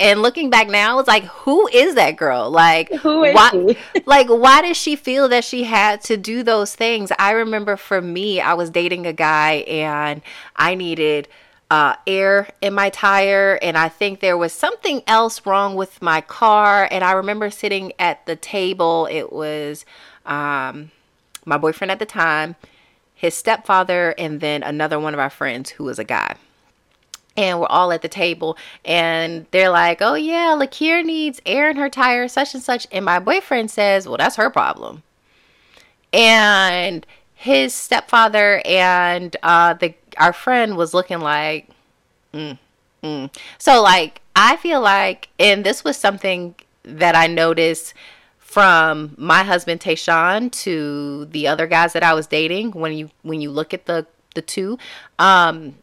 and 0.00 0.22
looking 0.22 0.50
back 0.50 0.68
now, 0.68 0.98
it's 0.98 1.08
like, 1.08 1.24
who 1.24 1.66
is 1.68 1.96
that 1.96 2.16
girl? 2.16 2.50
Like, 2.50 2.92
who 2.92 3.24
is 3.24 3.34
why, 3.34 3.50
she? 3.50 3.78
like, 4.06 4.28
why 4.28 4.62
does 4.62 4.76
she 4.76 4.94
feel 4.94 5.28
that 5.28 5.44
she 5.44 5.64
had 5.64 6.00
to 6.02 6.16
do 6.16 6.42
those 6.42 6.74
things? 6.74 7.10
I 7.18 7.32
remember 7.32 7.76
for 7.76 8.00
me, 8.00 8.40
I 8.40 8.54
was 8.54 8.70
dating 8.70 9.06
a 9.06 9.12
guy 9.12 9.64
and 9.66 10.22
I 10.54 10.74
needed 10.74 11.28
uh, 11.70 11.96
air 12.06 12.48
in 12.62 12.72
my 12.72 12.88
tire, 12.88 13.58
and 13.60 13.76
I 13.76 13.90
think 13.90 14.20
there 14.20 14.38
was 14.38 14.54
something 14.54 15.02
else 15.06 15.44
wrong 15.44 15.74
with 15.74 16.00
my 16.00 16.22
car. 16.22 16.88
And 16.90 17.04
I 17.04 17.12
remember 17.12 17.50
sitting 17.50 17.92
at 17.98 18.24
the 18.26 18.36
table. 18.36 19.06
It 19.10 19.32
was 19.32 19.84
um, 20.24 20.92
my 21.44 21.58
boyfriend 21.58 21.90
at 21.90 21.98
the 21.98 22.06
time, 22.06 22.56
his 23.14 23.34
stepfather, 23.34 24.14
and 24.16 24.40
then 24.40 24.62
another 24.62 24.98
one 24.98 25.12
of 25.12 25.20
our 25.20 25.28
friends 25.28 25.70
who 25.70 25.84
was 25.84 25.98
a 25.98 26.04
guy 26.04 26.36
and 27.38 27.60
we're 27.60 27.66
all 27.66 27.92
at 27.92 28.02
the 28.02 28.08
table 28.08 28.58
and 28.84 29.46
they're 29.52 29.70
like 29.70 30.02
oh 30.02 30.14
yeah 30.14 30.56
Lakia 30.58 31.04
needs 31.04 31.40
air 31.46 31.70
in 31.70 31.76
her 31.76 31.88
tire 31.88 32.26
such 32.26 32.52
and 32.52 32.62
such 32.62 32.86
and 32.90 33.04
my 33.04 33.20
boyfriend 33.20 33.70
says 33.70 34.06
well 34.06 34.16
that's 34.16 34.36
her 34.36 34.50
problem 34.50 35.04
and 36.12 37.06
his 37.34 37.72
stepfather 37.72 38.60
and 38.64 39.36
uh 39.44 39.72
the 39.74 39.94
our 40.18 40.32
friend 40.32 40.76
was 40.76 40.92
looking 40.92 41.20
like 41.20 41.68
mm, 42.34 42.58
mm. 43.04 43.36
so 43.56 43.80
like 43.80 44.20
i 44.34 44.56
feel 44.56 44.80
like 44.80 45.28
and 45.38 45.64
this 45.64 45.84
was 45.84 45.96
something 45.96 46.56
that 46.82 47.14
i 47.14 47.28
noticed 47.28 47.94
from 48.38 49.14
my 49.18 49.44
husband 49.44 49.78
Tayshawn 49.78 50.50
to 50.62 51.26
the 51.26 51.46
other 51.46 51.66
guys 51.66 51.92
that 51.92 52.02
I 52.02 52.14
was 52.14 52.26
dating 52.26 52.70
when 52.70 52.94
you 52.94 53.10
when 53.20 53.42
you 53.42 53.50
look 53.50 53.74
at 53.74 53.84
the 53.84 54.06
the 54.34 54.40
two 54.40 54.78
um 55.18 55.74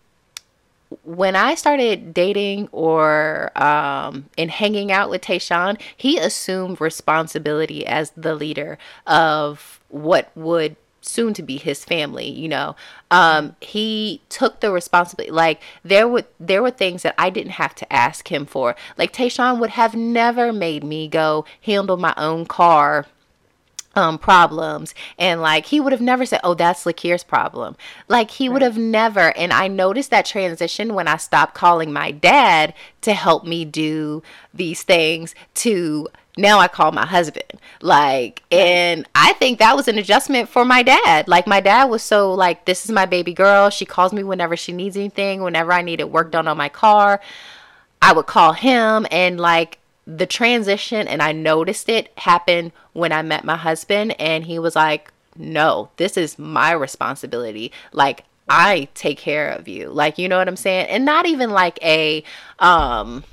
when 1.04 1.36
I 1.36 1.56
started 1.56 2.14
dating 2.14 2.70
or 2.72 3.52
um, 3.62 4.26
hanging 4.38 4.92
out 4.92 5.10
with 5.10 5.22
Tayshawn, 5.22 5.80
he 5.96 6.18
assumed 6.18 6.82
responsibility 6.82 7.86
as 7.86 8.12
the 8.16 8.36
leader 8.36 8.78
of 9.06 9.80
what 9.90 10.32
would 10.36 10.76
soon 11.02 11.36
to 11.36 11.44
be 11.44 11.58
his 11.58 11.86
family 11.86 12.28
you 12.28 12.48
know? 12.48 12.76
Um 13.12 13.56
he 13.62 14.22
took 14.30 14.60
the 14.60 14.72
responsibility 14.72 15.32
like 15.32 15.62
there 15.84 16.08
were 16.08 16.24
there 16.40 16.64
were 16.64 16.72
things 16.72 17.04
that 17.04 17.14
i 17.20 17.30
didn't 17.30 17.52
have 17.52 17.76
to 17.76 17.94
ask 17.94 18.32
him 18.32 18.46
for. 18.48 18.76
Like 18.98 19.14
tayshawn 19.14 19.60
would 19.60 19.70
have 19.72 19.94
never 19.94 20.52
made 20.52 20.84
me 20.84 21.08
go 21.08 21.46
handle 21.62 21.98
my 21.98 22.14
own 22.18 22.48
car 22.48 23.06
um, 23.96 24.18
problems. 24.18 24.94
And 25.18 25.42
like 25.42 25.68
he 25.68 25.80
would 25.80 25.92
have 25.92 26.02
never 26.02 26.26
said 26.26 26.42
oh 26.44 26.54
that's 26.54 26.84
Lakia's 26.84 27.24
problem. 27.24 27.76
Like 28.08 28.32
he 28.32 28.48
right. 28.48 28.54
would 28.54 28.62
have 28.62 28.78
never 28.78 29.36
and 29.38 29.54
i 29.54 29.68
noticed 29.68 30.12
that 30.12 30.26
transition 30.26 30.94
when 30.94 31.08
i 31.08 31.18
stopped 31.18 31.54
calling 31.56 31.92
my 31.94 32.12
dad 32.12 32.74
to 33.02 33.14
help 33.14 33.46
me 33.46 33.66
do 33.66 34.24
these 34.54 34.84
things 34.84 35.36
to 35.54 36.08
now 36.38 36.60
i 36.60 36.68
call 36.68 36.92
my 36.92 37.06
husband. 37.06 37.60
Like 37.82 38.44
and 38.52 39.08
i 39.16 39.34
think 39.34 39.60
that 39.60 39.76
was 39.76 39.88
an 39.88 39.98
adjustment 39.98 40.50
for 40.50 40.66
my 40.66 40.84
dad. 40.84 41.28
Like 41.28 41.48
my 41.48 41.60
dad 41.60 41.86
was 41.86 42.04
so 42.04 42.34
like 42.34 42.66
this 42.66 42.86
is 42.86 42.92
my 42.92 43.06
baby 43.06 43.34
girl. 43.34 43.70
She 43.70 43.86
calls 43.86 44.14
me 44.14 44.24
whenever 44.24 44.58
she 44.58 44.72
needs 44.72 44.98
anything 44.98 45.42
whenever 45.42 45.72
i 45.72 45.82
needed 45.82 46.06
work 46.06 46.32
done 46.32 46.48
on 46.48 46.58
my 46.58 46.70
car. 46.70 47.22
I 48.02 48.14
would 48.14 48.28
call 48.28 48.54
him 48.54 49.08
and 49.10 49.40
like 49.40 49.80
the 50.08 50.26
transition 50.26 51.08
and 51.08 51.22
I 51.22 51.32
noticed 51.32 51.90
it 51.90 52.12
happen 52.18 52.72
when 52.94 53.12
I 53.12 53.22
met 53.22 53.44
my 53.44 53.56
husband 53.58 54.20
and 54.20 54.46
he 54.46 54.60
was 54.60 54.76
like, 54.76 55.12
"No, 55.36 55.90
this 55.98 56.18
is 56.18 56.40
my 56.40 56.72
responsibility. 56.72 57.72
Like 57.92 58.24
I 58.48 58.88
take 58.94 59.18
care 59.18 59.50
of 59.50 59.68
you." 59.68 59.90
Like, 59.90 60.18
you 60.18 60.30
know 60.30 60.38
what 60.38 60.48
I'm 60.48 60.56
saying? 60.56 60.88
And 60.88 61.06
not 61.06 61.26
even 61.26 61.50
like 61.52 61.80
a 61.82 62.24
um 62.60 63.24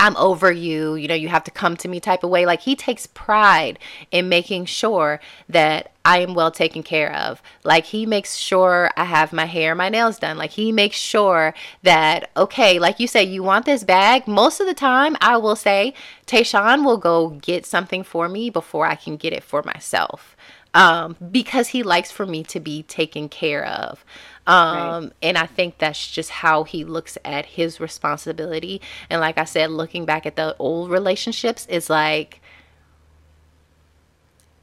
I'm 0.00 0.16
over 0.16 0.50
you, 0.50 0.94
you 0.94 1.08
know, 1.08 1.14
you 1.14 1.28
have 1.28 1.44
to 1.44 1.50
come 1.50 1.76
to 1.76 1.86
me 1.86 2.00
type 2.00 2.24
of 2.24 2.30
way. 2.30 2.46
Like 2.46 2.62
he 2.62 2.74
takes 2.74 3.06
pride 3.06 3.78
in 4.10 4.30
making 4.30 4.64
sure 4.64 5.20
that 5.46 5.92
I 6.06 6.20
am 6.20 6.32
well 6.32 6.50
taken 6.50 6.82
care 6.82 7.14
of. 7.14 7.42
Like 7.64 7.84
he 7.84 8.06
makes 8.06 8.36
sure 8.36 8.90
I 8.96 9.04
have 9.04 9.30
my 9.30 9.44
hair, 9.44 9.74
my 9.74 9.90
nails 9.90 10.18
done. 10.18 10.38
Like 10.38 10.52
he 10.52 10.72
makes 10.72 10.96
sure 10.96 11.52
that 11.82 12.30
okay, 12.34 12.78
like 12.78 12.98
you 12.98 13.06
say, 13.06 13.24
you 13.24 13.42
want 13.42 13.66
this 13.66 13.84
bag. 13.84 14.26
Most 14.26 14.58
of 14.58 14.66
the 14.66 14.72
time, 14.72 15.18
I 15.20 15.36
will 15.36 15.54
say 15.54 15.92
Tayshawn 16.26 16.82
will 16.82 16.96
go 16.96 17.28
get 17.28 17.66
something 17.66 18.02
for 18.02 18.26
me 18.26 18.48
before 18.48 18.86
I 18.86 18.94
can 18.94 19.18
get 19.18 19.34
it 19.34 19.44
for 19.44 19.62
myself. 19.64 20.34
Um, 20.72 21.16
because 21.32 21.68
he 21.68 21.82
likes 21.82 22.12
for 22.12 22.26
me 22.26 22.44
to 22.44 22.60
be 22.60 22.84
taken 22.84 23.28
care 23.28 23.66
of. 23.66 24.04
Um, 24.46 25.04
right. 25.04 25.12
And 25.20 25.36
I 25.36 25.46
think 25.46 25.78
that's 25.78 26.08
just 26.08 26.30
how 26.30 26.62
he 26.62 26.84
looks 26.84 27.18
at 27.24 27.44
his 27.44 27.80
responsibility. 27.80 28.80
And 29.08 29.20
like 29.20 29.36
I 29.36 29.44
said, 29.44 29.70
looking 29.70 30.04
back 30.04 30.26
at 30.26 30.36
the 30.36 30.54
old 30.58 30.90
relationships 30.90 31.66
is 31.66 31.90
like, 31.90 32.40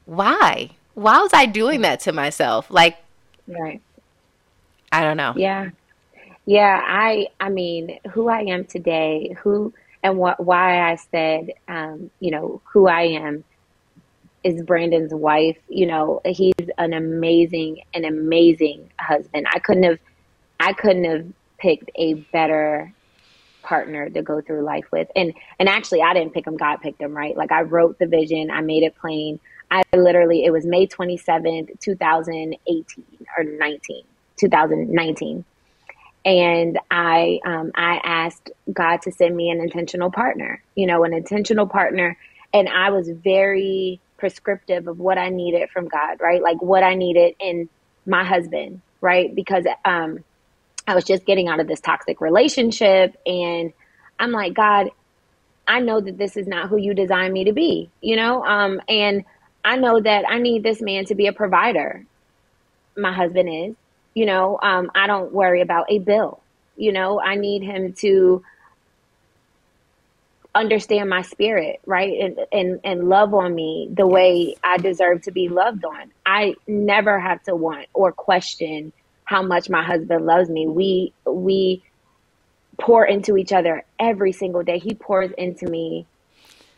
why? 0.06 0.70
why 0.98 1.20
was 1.20 1.32
I 1.32 1.46
doing 1.46 1.82
that 1.82 2.00
to 2.00 2.12
myself? 2.12 2.70
Like, 2.70 2.98
right. 3.46 3.80
I 4.90 5.02
don't 5.02 5.16
know. 5.16 5.32
Yeah. 5.36 5.70
Yeah, 6.44 6.80
I 6.82 7.28
I 7.38 7.50
mean, 7.50 8.00
who 8.10 8.28
I 8.28 8.40
am 8.40 8.64
today, 8.64 9.36
who 9.42 9.72
and 10.02 10.16
what 10.18 10.40
why 10.40 10.90
I 10.90 10.96
said 10.96 11.52
um, 11.68 12.10
you 12.20 12.30
know, 12.30 12.62
who 12.72 12.88
I 12.88 13.02
am 13.02 13.44
is 14.44 14.62
Brandon's 14.62 15.12
wife. 15.12 15.58
You 15.68 15.86
know, 15.86 16.20
he's 16.24 16.54
an 16.78 16.92
amazing, 16.92 17.82
an 17.94 18.04
amazing 18.04 18.90
husband. 18.98 19.46
I 19.52 19.58
couldn't 19.58 19.84
have 19.84 19.98
I 20.60 20.72
couldn't 20.72 21.04
have 21.04 21.26
picked 21.58 21.90
a 21.96 22.14
better 22.14 22.92
partner 23.62 24.08
to 24.08 24.22
go 24.22 24.40
through 24.40 24.62
life 24.62 24.86
with. 24.90 25.08
And 25.14 25.34
and 25.58 25.68
actually 25.68 26.02
I 26.02 26.14
didn't 26.14 26.32
pick 26.32 26.46
him, 26.46 26.56
God 26.56 26.76
picked 26.76 27.00
him, 27.00 27.16
right? 27.16 27.36
Like 27.36 27.52
I 27.52 27.62
wrote 27.62 27.98
the 27.98 28.06
vision, 28.06 28.50
I 28.50 28.60
made 28.60 28.82
it 28.82 28.96
plain. 28.96 29.40
I 29.70 29.82
literally 29.94 30.44
it 30.44 30.50
was 30.50 30.64
May 30.64 30.86
27th, 30.86 31.78
2018 31.80 33.04
or 33.36 33.44
19, 33.44 34.02
2019. 34.36 35.44
And 36.24 36.78
I 36.90 37.40
um, 37.44 37.70
I 37.74 38.00
asked 38.02 38.50
God 38.72 39.02
to 39.02 39.12
send 39.12 39.36
me 39.36 39.50
an 39.50 39.60
intentional 39.60 40.10
partner, 40.10 40.62
you 40.74 40.86
know, 40.86 41.04
an 41.04 41.12
intentional 41.12 41.66
partner. 41.66 42.16
And 42.54 42.68
I 42.68 42.90
was 42.90 43.10
very 43.10 44.00
prescriptive 44.18 44.88
of 44.88 44.98
what 44.98 45.16
I 45.18 45.30
needed 45.30 45.70
from 45.70 45.88
God, 45.88 46.20
right? 46.20 46.42
Like 46.42 46.60
what 46.60 46.82
I 46.82 46.94
needed 46.94 47.34
in 47.40 47.68
my 48.04 48.24
husband, 48.24 48.82
right? 49.00 49.34
Because 49.34 49.64
um, 49.84 50.24
I 50.86 50.94
was 50.94 51.04
just 51.04 51.24
getting 51.24 51.48
out 51.48 51.60
of 51.60 51.68
this 51.68 51.80
toxic 51.80 52.20
relationship 52.20 53.16
and 53.26 53.72
I'm 54.18 54.32
like, 54.32 54.54
God, 54.54 54.90
I 55.66 55.80
know 55.80 56.00
that 56.00 56.18
this 56.18 56.36
is 56.36 56.46
not 56.46 56.68
who 56.68 56.78
you 56.78 56.94
designed 56.94 57.32
me 57.32 57.44
to 57.44 57.52
be, 57.52 57.90
you 58.00 58.16
know? 58.16 58.44
Um, 58.44 58.80
and 58.88 59.24
I 59.64 59.76
know 59.76 60.00
that 60.00 60.24
I 60.28 60.38
need 60.38 60.62
this 60.62 60.80
man 60.80 61.04
to 61.06 61.14
be 61.14 61.26
a 61.26 61.32
provider. 61.32 62.04
My 62.96 63.12
husband 63.12 63.48
is, 63.48 63.76
you 64.14 64.26
know, 64.26 64.58
um, 64.62 64.90
I 64.94 65.06
don't 65.06 65.32
worry 65.32 65.60
about 65.60 65.86
a 65.90 65.98
bill, 65.98 66.40
you 66.76 66.92
know, 66.92 67.20
I 67.20 67.34
need 67.34 67.62
him 67.62 67.92
to 67.98 68.42
understand 70.54 71.10
my 71.10 71.22
spirit, 71.22 71.80
right? 71.86 72.12
And, 72.20 72.38
and, 72.52 72.80
and 72.84 73.08
love 73.08 73.34
on 73.34 73.54
me 73.54 73.90
the 73.94 74.06
way 74.06 74.56
I 74.64 74.78
deserve 74.78 75.22
to 75.24 75.32
be 75.32 75.48
loved 75.48 75.84
on. 75.84 76.12
I 76.26 76.54
never 76.68 77.20
have 77.20 77.42
to 77.44 77.56
want 77.56 77.86
or 77.94 78.12
question 78.12 78.92
how 79.24 79.42
much 79.42 79.70
my 79.70 79.84
husband 79.84 80.26
loves 80.26 80.50
me. 80.50 80.68
We 80.68 81.14
we 81.26 81.84
pour 82.80 83.06
into 83.06 83.36
each 83.36 83.52
other 83.52 83.84
every 84.00 84.32
single 84.32 84.62
day. 84.64 84.78
He 84.78 84.94
pours 84.94 85.32
into 85.38 85.68
me 85.68 86.08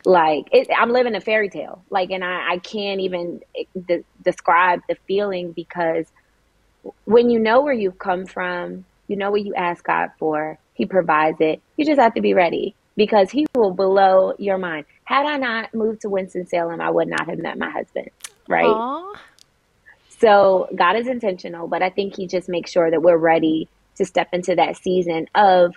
like 0.05 0.45
it, 0.51 0.67
I'm 0.77 0.91
living 0.91 1.15
a 1.15 1.21
fairy 1.21 1.49
tale. 1.49 1.85
Like, 1.91 2.11
and 2.11 2.23
I, 2.23 2.53
I 2.53 2.57
can't 2.59 3.01
even 3.01 3.41
eh, 3.57 3.65
de- 3.87 4.05
describe 4.23 4.81
the 4.89 4.95
feeling 5.07 5.53
because 5.55 6.07
when 7.05 7.29
you 7.29 7.39
know 7.39 7.61
where 7.61 7.73
you've 7.73 7.99
come 7.99 8.25
from, 8.25 8.85
you 9.07 9.17
know 9.17 9.31
what 9.31 9.43
you 9.45 9.53
ask 9.55 9.83
God 9.83 10.09
for. 10.19 10.57
He 10.73 10.85
provides 10.85 11.37
it. 11.41 11.61
You 11.77 11.85
just 11.85 11.99
have 12.01 12.15
to 12.15 12.21
be 12.21 12.33
ready 12.33 12.75
because 13.01 13.31
He 13.31 13.47
will 13.55 13.73
blow 13.73 14.35
your 14.37 14.59
mind. 14.59 14.85
Had 15.05 15.25
I 15.25 15.37
not 15.37 15.73
moved 15.73 16.01
to 16.01 16.09
Winston 16.09 16.45
Salem, 16.45 16.79
I 16.79 16.91
would 16.91 17.07
not 17.07 17.27
have 17.27 17.39
met 17.39 17.57
my 17.57 17.71
husband. 17.71 18.11
Right. 18.47 18.67
Aww. 18.67 19.15
So 20.19 20.69
God 20.75 20.95
is 20.95 21.07
intentional, 21.07 21.67
but 21.67 21.81
I 21.81 21.89
think 21.89 22.15
He 22.15 22.27
just 22.27 22.47
makes 22.47 22.69
sure 22.69 22.91
that 22.91 23.01
we're 23.01 23.17
ready 23.17 23.67
to 23.95 24.05
step 24.05 24.29
into 24.33 24.53
that 24.53 24.77
season 24.77 25.25
of 25.33 25.73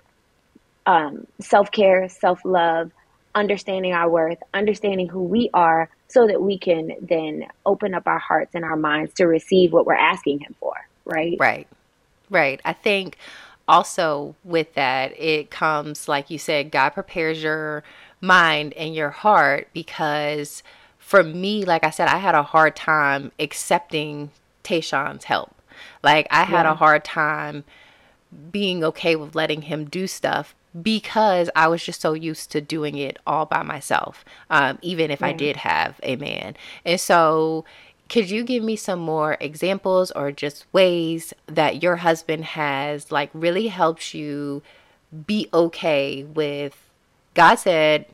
um, 0.84 1.26
self 1.40 1.70
care, 1.70 2.10
self 2.10 2.44
love, 2.44 2.92
understanding 3.34 3.94
our 3.94 4.10
worth, 4.10 4.42
understanding 4.52 5.08
who 5.08 5.22
we 5.22 5.48
are, 5.54 5.88
so 6.08 6.26
that 6.26 6.42
we 6.42 6.58
can 6.58 6.90
then 7.00 7.46
open 7.64 7.94
up 7.94 8.06
our 8.06 8.18
hearts 8.18 8.54
and 8.54 8.66
our 8.66 8.76
minds 8.76 9.14
to 9.14 9.24
receive 9.24 9.72
what 9.72 9.86
we're 9.86 9.94
asking 9.94 10.40
Him 10.40 10.54
for. 10.60 10.74
Right. 11.06 11.38
Right. 11.40 11.68
Right. 12.28 12.60
I 12.66 12.74
think 12.74 13.16
also 13.68 14.34
with 14.44 14.74
that, 14.74 15.18
it 15.20 15.50
comes, 15.50 16.08
like 16.08 16.30
you 16.30 16.38
said, 16.38 16.70
God 16.70 16.90
prepares 16.90 17.42
your 17.42 17.82
mind 18.20 18.72
and 18.74 18.94
your 18.94 19.10
heart 19.10 19.68
because 19.72 20.62
for 20.98 21.22
me, 21.22 21.64
like 21.64 21.84
I 21.84 21.90
said, 21.90 22.08
I 22.08 22.18
had 22.18 22.34
a 22.34 22.42
hard 22.42 22.76
time 22.76 23.32
accepting 23.38 24.30
Tayshawn's 24.62 25.24
help. 25.24 25.54
Like 26.02 26.26
I 26.30 26.44
had 26.44 26.64
yeah. 26.64 26.72
a 26.72 26.74
hard 26.74 27.04
time 27.04 27.64
being 28.50 28.82
okay 28.84 29.16
with 29.16 29.34
letting 29.34 29.62
him 29.62 29.84
do 29.84 30.06
stuff 30.06 30.54
because 30.80 31.50
I 31.54 31.68
was 31.68 31.84
just 31.84 32.00
so 32.00 32.14
used 32.14 32.50
to 32.52 32.60
doing 32.60 32.96
it 32.96 33.18
all 33.26 33.46
by 33.46 33.62
myself, 33.62 34.24
um, 34.50 34.78
even 34.82 35.10
if 35.10 35.20
yeah. 35.20 35.28
I 35.28 35.32
did 35.32 35.56
have 35.56 36.00
a 36.02 36.16
man. 36.16 36.56
And 36.84 37.00
so, 37.00 37.64
could 38.08 38.30
you 38.30 38.44
give 38.44 38.62
me 38.62 38.76
some 38.76 39.00
more 39.00 39.36
examples 39.40 40.10
or 40.12 40.30
just 40.30 40.66
ways 40.72 41.32
that 41.46 41.82
your 41.82 41.96
husband 41.96 42.44
has 42.44 43.10
like 43.10 43.30
really 43.32 43.68
helped 43.68 44.14
you 44.14 44.62
be 45.26 45.48
okay 45.52 46.24
with 46.24 46.84
God 47.34 47.56
said, 47.56 48.06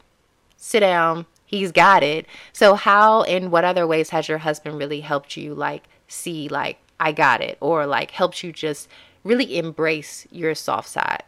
sit 0.57 0.81
down, 0.81 1.26
he's 1.44 1.72
got 1.72 2.03
it. 2.03 2.26
So 2.53 2.74
how 2.74 3.22
and 3.24 3.53
what 3.53 3.64
other 3.64 3.87
ways 3.87 4.11
has 4.11 4.29
your 4.29 4.38
husband 4.38 4.79
really 4.79 5.00
helped 5.00 5.37
you 5.37 5.55
like 5.55 5.85
see 6.09 6.48
like 6.48 6.79
I 6.98 7.12
got 7.12 7.40
it 7.40 7.59
or 7.61 7.87
like 7.87 8.11
helps 8.11 8.42
you 8.42 8.53
just 8.53 8.88
really 9.24 9.59
embrace 9.59 10.26
your 10.31 10.55
soft 10.55 10.88
side? 10.88 11.22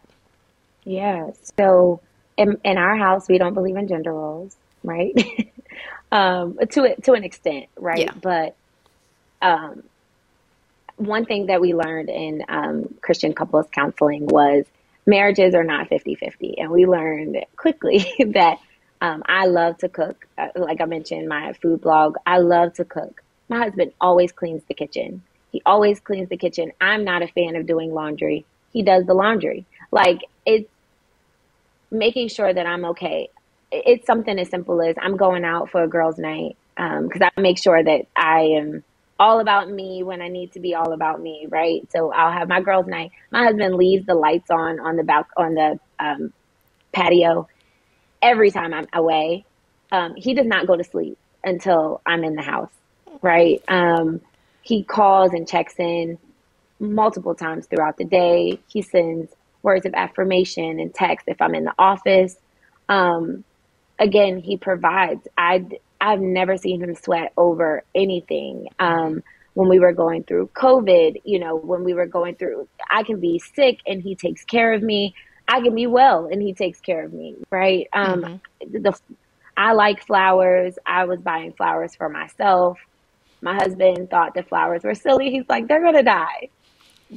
Yeah. 0.84 1.30
So 1.58 2.00
in, 2.36 2.58
in 2.64 2.78
our 2.78 2.96
house 2.96 3.28
we 3.28 3.38
don't 3.38 3.54
believe 3.54 3.76
in 3.76 3.88
gender 3.88 4.12
roles, 4.12 4.56
right? 4.82 5.12
um 6.12 6.58
to 6.70 6.84
it 6.84 7.02
to 7.04 7.12
an 7.12 7.24
extent, 7.24 7.66
right? 7.76 7.98
Yeah. 7.98 8.12
But 8.20 8.56
um 9.40 9.82
one 10.96 11.24
thing 11.24 11.46
that 11.46 11.60
we 11.60 11.74
learned 11.74 12.08
in 12.08 12.44
um, 12.48 12.94
Christian 13.00 13.32
couples 13.32 13.66
counseling 13.72 14.26
was 14.26 14.64
marriages 15.06 15.54
are 15.54 15.64
not 15.64 15.88
50 15.88 16.14
50. 16.14 16.58
And 16.58 16.70
we 16.70 16.86
learned 16.86 17.44
quickly 17.56 18.06
that 18.34 18.58
um, 19.00 19.22
I 19.26 19.46
love 19.46 19.78
to 19.78 19.88
cook. 19.88 20.26
Uh, 20.38 20.48
like 20.54 20.80
I 20.80 20.84
mentioned, 20.84 21.28
my 21.28 21.54
food 21.54 21.80
blog, 21.80 22.16
I 22.24 22.38
love 22.38 22.74
to 22.74 22.84
cook. 22.84 23.22
My 23.48 23.58
husband 23.58 23.92
always 24.00 24.32
cleans 24.32 24.62
the 24.68 24.74
kitchen. 24.74 25.22
He 25.50 25.60
always 25.66 26.00
cleans 26.00 26.28
the 26.28 26.36
kitchen. 26.36 26.72
I'm 26.80 27.04
not 27.04 27.22
a 27.22 27.26
fan 27.26 27.56
of 27.56 27.66
doing 27.66 27.92
laundry. 27.92 28.46
He 28.72 28.82
does 28.82 29.04
the 29.04 29.14
laundry. 29.14 29.66
Like 29.90 30.20
it's 30.46 30.70
making 31.90 32.28
sure 32.28 32.52
that 32.52 32.66
I'm 32.66 32.84
okay. 32.86 33.28
It's 33.72 34.06
something 34.06 34.38
as 34.38 34.50
simple 34.50 34.82
as 34.82 34.96
I'm 35.00 35.16
going 35.16 35.44
out 35.44 35.70
for 35.70 35.82
a 35.82 35.88
girls' 35.88 36.18
night 36.18 36.56
because 36.76 37.22
um, 37.22 37.30
I 37.36 37.40
make 37.40 37.58
sure 37.58 37.82
that 37.82 38.06
I 38.14 38.40
am 38.58 38.84
all 39.18 39.40
about 39.40 39.70
me 39.70 40.02
when 40.02 40.20
I 40.20 40.28
need 40.28 40.52
to 40.52 40.60
be 40.60 40.74
all 40.74 40.92
about 40.92 41.20
me, 41.20 41.46
right? 41.48 41.80
So 41.90 42.12
I'll 42.12 42.32
have 42.32 42.48
my 42.48 42.60
girls' 42.60 42.86
night. 42.86 43.12
My 43.30 43.44
husband 43.44 43.76
leaves 43.76 44.04
the 44.06 44.14
lights 44.14 44.50
on 44.50 44.80
on 44.80 44.96
the 44.96 45.04
back 45.04 45.28
on 45.36 45.54
the 45.54 45.78
um, 45.98 46.32
patio 46.92 47.48
every 48.20 48.50
time 48.50 48.74
I'm 48.74 48.88
away. 48.92 49.44
Um, 49.90 50.14
he 50.16 50.34
does 50.34 50.46
not 50.46 50.66
go 50.66 50.76
to 50.76 50.84
sleep 50.84 51.18
until 51.44 52.00
I'm 52.06 52.24
in 52.24 52.34
the 52.34 52.42
house, 52.42 52.72
right? 53.20 53.62
Um, 53.68 54.20
he 54.62 54.84
calls 54.84 55.32
and 55.32 55.46
checks 55.46 55.74
in 55.78 56.18
multiple 56.78 57.34
times 57.34 57.66
throughout 57.66 57.98
the 57.98 58.04
day. 58.04 58.58
He 58.68 58.82
sends 58.82 59.32
words 59.62 59.86
of 59.86 59.94
affirmation 59.94 60.80
and 60.80 60.94
text 60.94 61.28
if 61.28 61.40
I'm 61.40 61.54
in 61.54 61.64
the 61.64 61.74
office. 61.78 62.36
Um, 62.88 63.44
again, 63.98 64.38
he 64.38 64.56
provides. 64.56 65.26
I 65.36 65.66
I've 66.00 66.20
never 66.20 66.56
seen 66.56 66.82
him 66.82 66.94
sweat 66.96 67.32
over 67.36 67.84
anything. 67.94 68.68
Um, 68.78 69.22
when 69.54 69.68
we 69.68 69.78
were 69.78 69.92
going 69.92 70.24
through 70.24 70.48
COVID, 70.54 71.22
you 71.24 71.38
know, 71.38 71.56
when 71.56 71.84
we 71.84 71.94
were 71.94 72.06
going 72.06 72.34
through, 72.34 72.68
I 72.90 73.02
can 73.02 73.20
be 73.20 73.38
sick 73.38 73.80
and 73.86 74.02
he 74.02 74.16
takes 74.16 74.44
care 74.44 74.72
of 74.72 74.82
me. 74.82 75.14
I 75.46 75.60
can 75.60 75.74
be 75.74 75.86
well 75.86 76.26
and 76.26 76.40
he 76.40 76.54
takes 76.54 76.80
care 76.80 77.04
of 77.04 77.12
me, 77.12 77.36
right? 77.50 77.86
Um, 77.92 78.22
mm-hmm. 78.22 78.82
the 78.82 78.98
I 79.56 79.72
like 79.72 80.04
flowers. 80.06 80.78
I 80.86 81.04
was 81.04 81.20
buying 81.20 81.52
flowers 81.52 81.94
for 81.94 82.08
myself. 82.08 82.78
My 83.42 83.54
husband 83.54 84.08
thought 84.08 84.34
the 84.34 84.42
flowers 84.42 84.82
were 84.82 84.94
silly. 84.94 85.30
He's 85.30 85.48
like, 85.48 85.68
they're 85.68 85.82
gonna 85.82 86.02
die. 86.02 86.48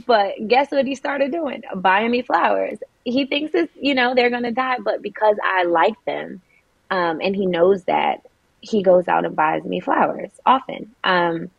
But 0.06 0.34
guess 0.48 0.72
what 0.72 0.86
he 0.86 0.96
started 0.96 1.32
doing? 1.32 1.62
Buying 1.76 2.12
me 2.12 2.22
flowers. 2.22 2.80
He 3.06 3.26
thinks 3.26 3.54
it's, 3.54 3.72
you 3.80 3.96
know, 3.96 4.14
they're 4.14 4.30
gonna 4.30 4.52
die, 4.52 4.78
but 4.84 5.02
because 5.02 5.38
I 5.42 5.64
like 5.64 5.96
them, 6.06 6.42
um, 6.90 7.20
and 7.22 7.36
he 7.36 7.46
knows 7.46 7.84
that, 7.86 8.22
he 8.62 8.82
goes 8.82 9.08
out 9.08 9.26
and 9.26 9.36
buys 9.36 9.64
me 9.64 9.80
flowers 9.80 10.32
often. 10.46 10.96
Um, 11.04 11.52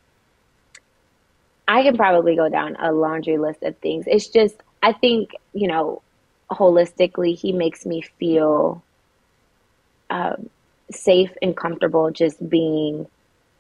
I 1.68 1.82
can 1.82 1.96
probably 1.96 2.36
go 2.36 2.48
down 2.48 2.76
a 2.76 2.92
laundry 2.92 3.38
list 3.38 3.62
of 3.62 3.76
things. 3.78 4.04
It's 4.06 4.28
just, 4.28 4.56
I 4.82 4.92
think, 4.92 5.30
you 5.52 5.68
know, 5.68 6.02
holistically, 6.50 7.36
he 7.36 7.52
makes 7.52 7.84
me 7.84 8.02
feel 8.02 8.82
um, 10.10 10.48
safe 10.90 11.30
and 11.42 11.56
comfortable 11.56 12.10
just 12.10 12.48
being 12.48 13.06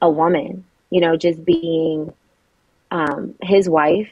a 0.00 0.08
woman, 0.10 0.64
you 0.90 1.00
know, 1.00 1.16
just 1.16 1.44
being 1.44 2.12
um, 2.90 3.34
his 3.42 3.68
wife, 3.68 4.10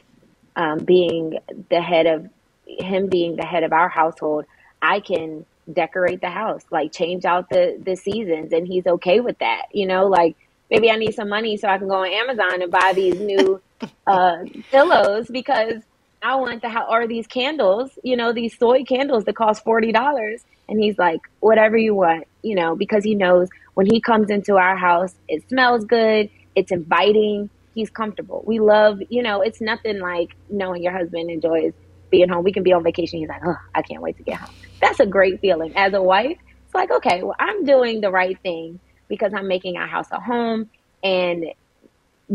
um, 0.55 0.79
being 0.79 1.39
the 1.69 1.81
head 1.81 2.05
of 2.05 2.29
him 2.67 3.07
being 3.07 3.35
the 3.35 3.45
head 3.45 3.63
of 3.63 3.71
our 3.71 3.87
household. 3.87 4.45
I 4.81 4.99
can 4.99 5.45
decorate 5.71 6.21
the 6.21 6.29
house, 6.29 6.63
like 6.71 6.91
change 6.91 7.25
out 7.25 7.49
the 7.49 7.79
the 7.83 7.95
seasons, 7.95 8.53
and 8.53 8.67
he's 8.67 8.85
okay 8.85 9.19
with 9.19 9.37
that. 9.39 9.63
You 9.73 9.87
know, 9.87 10.07
like 10.07 10.35
maybe 10.69 10.89
I 10.89 10.95
need 10.95 11.13
some 11.13 11.29
money 11.29 11.57
so 11.57 11.67
I 11.67 11.77
can 11.77 11.87
go 11.87 11.95
on 11.95 12.11
Amazon 12.11 12.61
and 12.61 12.71
buy 12.71 12.93
these 12.93 13.19
new 13.19 13.61
uh, 14.07 14.37
pillows 14.71 15.27
because 15.27 15.81
I 16.21 16.35
want 16.35 16.61
the 16.61 16.69
house 16.69 16.87
or 16.89 17.07
these 17.07 17.27
candles, 17.27 17.91
you 18.03 18.15
know, 18.15 18.33
these 18.33 18.57
soy 18.57 18.83
candles 18.83 19.25
that 19.25 19.35
cost 19.35 19.63
forty 19.63 19.91
dollars. 19.91 20.43
And 20.67 20.79
he's 20.79 20.97
like, 20.97 21.21
whatever 21.41 21.77
you 21.77 21.93
want, 21.93 22.25
you 22.41 22.55
know, 22.55 22.75
because 22.75 23.03
he 23.03 23.13
knows 23.13 23.49
when 23.75 23.85
he 23.85 24.01
comes 24.01 24.31
into 24.31 24.55
our 24.55 24.75
house, 24.75 25.13
it 25.27 25.47
smells 25.47 25.85
good, 25.85 26.29
it's 26.55 26.71
inviting, 26.71 27.51
he's 27.75 27.91
comfortable. 27.91 28.43
We 28.47 28.59
love, 28.59 28.99
you 29.09 29.21
know, 29.21 29.41
it's 29.41 29.61
nothing 29.61 29.99
like 29.99 30.35
knowing 30.49 30.81
your 30.81 30.93
husband 30.93 31.29
enjoys 31.29 31.73
being 32.15 32.29
home. 32.29 32.43
We 32.43 32.53
can 32.53 32.63
be 32.63 32.71
on 32.71 32.83
vacation. 32.83 33.19
He's 33.19 33.27
like, 33.27 33.41
oh, 33.45 33.57
I 33.73 33.81
can't 33.81 34.01
wait 34.01 34.17
to 34.17 34.23
get 34.23 34.37
home. 34.37 34.53
That's 34.81 34.99
a 34.99 35.05
great 35.05 35.41
feeling. 35.41 35.75
As 35.75 35.93
a 35.93 36.01
wife, 36.01 36.37
it's 36.65 36.73
like, 36.73 36.91
okay, 36.91 37.23
well, 37.23 37.35
I'm 37.39 37.65
doing 37.65 38.01
the 38.01 38.09
right 38.09 38.39
thing 38.41 38.79
because 39.07 39.33
I'm 39.33 39.47
making 39.47 39.75
our 39.77 39.87
house 39.87 40.07
a 40.11 40.19
home 40.19 40.69
and 41.03 41.45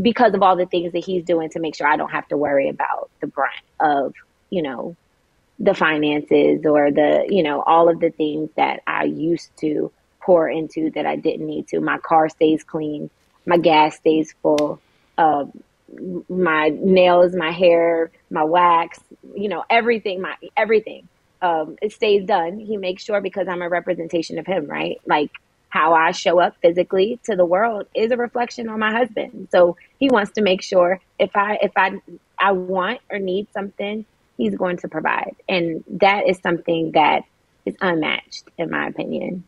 because 0.01 0.35
of 0.35 0.43
all 0.43 0.57
the 0.57 0.67
things 0.67 0.93
that 0.93 1.05
he's 1.05 1.25
doing 1.25 1.49
to 1.51 1.61
make 1.61 1.75
sure 1.75 1.87
I 1.87 1.97
don't 1.97 2.11
have 2.11 2.29
to 2.29 2.37
worry 2.37 2.69
about 2.69 3.11
the 3.21 3.27
brunt 3.27 3.65
of, 3.81 4.15
you 4.51 4.63
know, 4.63 4.97
the 5.59 5.75
finances 5.75 6.65
or 6.65 6.91
the, 6.91 7.27
you 7.29 7.43
know, 7.43 7.63
all 7.63 7.89
of 7.89 8.01
the 8.01 8.11
things 8.11 8.51
that 8.57 8.83
I 8.87 9.05
used 9.05 9.51
to 9.59 9.91
pour 10.21 10.49
into 10.49 10.91
that 10.91 11.07
I 11.07 11.17
didn't 11.17 11.47
need 11.47 11.69
to. 11.69 11.81
My 11.81 11.99
car 11.99 12.29
stays 12.29 12.63
clean, 12.63 13.11
my 13.47 13.57
gas 13.57 13.97
stays 13.97 14.35
full, 14.43 14.81
uh, 15.19 15.47
my 16.29 16.71
nails, 16.71 17.35
my 17.35 17.51
hair, 17.51 18.11
my 18.31 18.45
wax, 18.45 18.99
you 19.35 19.49
know, 19.49 19.65
everything, 19.71 20.21
my 20.21 20.37
everything. 20.57 21.09
Um, 21.43 21.77
it 21.81 21.93
stays 21.93 22.25
done. 22.27 22.59
He 22.59 22.77
makes 22.77 23.03
sure 23.03 23.21
because 23.21 23.49
I'm 23.49 23.63
a 23.63 23.69
representation 23.69 24.39
of 24.39 24.47
him, 24.47 24.67
right? 24.67 25.01
Like 25.07 25.31
how 25.71 25.95
I 25.95 26.11
show 26.13 26.39
up 26.41 26.57
physically 26.61 27.19
to 27.25 27.37
the 27.37 27.45
world 27.45 27.87
is 27.95 28.13
a 28.13 28.17
reflection 28.17 28.69
on 28.69 28.79
my 28.79 28.93
husband. 28.93 29.49
So 29.51 29.77
he 29.99 30.11
wants 30.11 30.33
to 30.33 30.43
make 30.43 30.63
sure 30.63 31.01
if 31.19 31.35
I 31.35 31.59
if 31.63 31.73
I 31.77 31.93
I 32.39 32.53
want 32.53 33.01
or 33.11 33.19
need 33.19 33.49
something, 33.53 34.05
he's 34.37 34.57
going 34.57 34.79
to 34.79 34.89
provide. 34.89 35.37
And 35.49 35.85
that 35.89 36.29
is 36.29 36.39
something 36.43 36.93
that 36.93 37.23
is 37.65 37.77
unmatched 37.81 38.45
in 38.59 38.71
my 38.71 38.89
opinion. 38.89 39.45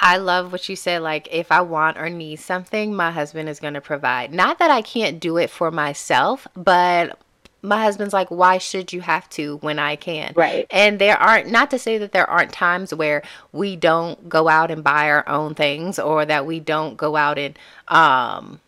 I 0.00 0.16
love 0.16 0.50
what 0.50 0.68
you 0.68 0.76
said. 0.76 1.02
Like, 1.02 1.28
if 1.30 1.52
I 1.52 1.60
want 1.60 1.98
or 1.98 2.08
need 2.08 2.36
something, 2.36 2.94
my 2.94 3.10
husband 3.10 3.50
is 3.50 3.60
going 3.60 3.74
to 3.74 3.82
provide. 3.82 4.32
Not 4.32 4.58
that 4.58 4.70
I 4.70 4.80
can't 4.80 5.20
do 5.20 5.36
it 5.36 5.50
for 5.50 5.70
myself, 5.70 6.48
but 6.54 7.18
my 7.62 7.82
husband's 7.82 8.14
like, 8.14 8.30
why 8.30 8.56
should 8.56 8.94
you 8.94 9.02
have 9.02 9.28
to 9.30 9.58
when 9.58 9.78
I 9.78 9.96
can? 9.96 10.32
Right. 10.34 10.66
And 10.70 10.98
there 10.98 11.18
aren't, 11.18 11.50
not 11.50 11.70
to 11.72 11.78
say 11.78 11.98
that 11.98 12.12
there 12.12 12.28
aren't 12.28 12.50
times 12.50 12.94
where 12.94 13.22
we 13.52 13.76
don't 13.76 14.26
go 14.26 14.48
out 14.48 14.70
and 14.70 14.82
buy 14.82 15.10
our 15.10 15.28
own 15.28 15.54
things 15.54 15.98
or 15.98 16.24
that 16.24 16.46
we 16.46 16.60
don't 16.60 16.96
go 16.96 17.16
out 17.16 17.38
and, 17.38 17.58
um, 17.88 18.60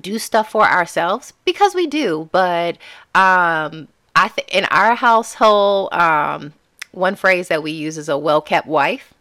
do 0.00 0.18
stuff 0.18 0.50
for 0.50 0.66
ourselves 0.66 1.34
because 1.44 1.74
we 1.74 1.86
do. 1.86 2.30
But, 2.32 2.76
um, 3.14 3.88
I 4.16 4.28
think 4.28 4.54
in 4.54 4.64
our 4.66 4.94
household, 4.94 5.92
um, 5.92 6.54
one 6.92 7.16
phrase 7.16 7.48
that 7.48 7.62
we 7.62 7.72
use 7.72 7.98
is 7.98 8.08
a 8.08 8.16
well 8.16 8.40
kept 8.40 8.66
wife. 8.66 9.12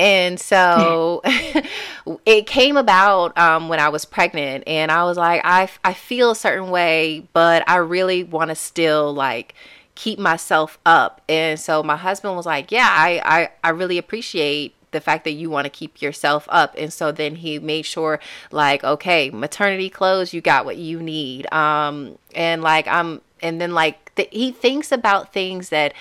And 0.00 0.40
so 0.40 1.20
it 2.24 2.46
came 2.46 2.78
about 2.78 3.36
um, 3.36 3.68
when 3.68 3.80
I 3.80 3.90
was 3.90 4.06
pregnant, 4.06 4.64
and 4.66 4.90
I 4.90 5.04
was 5.04 5.18
like, 5.18 5.42
I, 5.44 5.68
I 5.84 5.92
feel 5.92 6.30
a 6.30 6.34
certain 6.34 6.70
way, 6.70 7.28
but 7.34 7.68
I 7.68 7.76
really 7.76 8.24
want 8.24 8.48
to 8.48 8.54
still 8.54 9.12
like 9.12 9.54
keep 9.96 10.18
myself 10.18 10.78
up. 10.86 11.20
And 11.28 11.60
so 11.60 11.82
my 11.82 11.98
husband 11.98 12.34
was 12.34 12.46
like, 12.46 12.72
Yeah, 12.72 12.88
I, 12.90 13.20
I, 13.22 13.50
I 13.62 13.70
really 13.70 13.98
appreciate 13.98 14.74
the 14.92 15.02
fact 15.02 15.24
that 15.24 15.32
you 15.32 15.50
want 15.50 15.66
to 15.66 15.70
keep 15.70 16.02
yourself 16.02 16.46
up 16.48 16.74
and 16.76 16.92
so 16.92 17.12
then 17.12 17.36
he 17.36 17.60
made 17.60 17.82
sure 17.86 18.18
like 18.50 18.82
okay 18.82 19.30
maternity 19.30 19.88
clothes 19.88 20.34
you 20.34 20.40
got 20.40 20.64
what 20.64 20.76
you 20.76 21.00
need 21.00 21.46
um 21.52 22.18
and 22.34 22.60
like 22.60 22.88
i'm 22.88 23.20
and 23.40 23.60
then 23.60 23.72
like 23.72 24.12
th- 24.16 24.28
he 24.32 24.50
thinks 24.50 24.90
about 24.90 25.32
things 25.32 25.68
that 25.68 25.92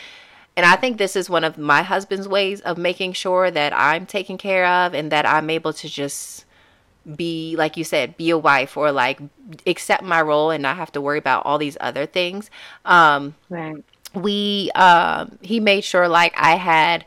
and 0.55 0.65
I 0.65 0.75
think 0.75 0.97
this 0.97 1.15
is 1.15 1.29
one 1.29 1.43
of 1.43 1.57
my 1.57 1.83
husband's 1.83 2.27
ways 2.27 2.61
of 2.61 2.77
making 2.77 3.13
sure 3.13 3.49
that 3.49 3.73
I'm 3.73 4.05
taken 4.05 4.37
care 4.37 4.65
of 4.65 4.93
and 4.93 5.11
that 5.11 5.25
I'm 5.25 5.49
able 5.49 5.73
to 5.73 5.87
just 5.87 6.45
be, 7.15 7.55
like 7.57 7.77
you 7.77 7.83
said, 7.83 8.17
be 8.17 8.29
a 8.29 8.37
wife 8.37 8.75
or 8.75 8.91
like 8.91 9.19
accept 9.65 10.03
my 10.03 10.21
role 10.21 10.51
and 10.51 10.61
not 10.61 10.75
have 10.75 10.91
to 10.93 11.01
worry 11.01 11.17
about 11.17 11.45
all 11.45 11.57
these 11.57 11.77
other 11.79 12.05
things. 12.05 12.51
Um, 12.85 13.35
right. 13.49 13.83
We, 14.13 14.71
um, 14.75 15.37
he 15.41 15.59
made 15.59 15.83
sure 15.83 16.07
like 16.07 16.33
I 16.35 16.55
had 16.55 17.05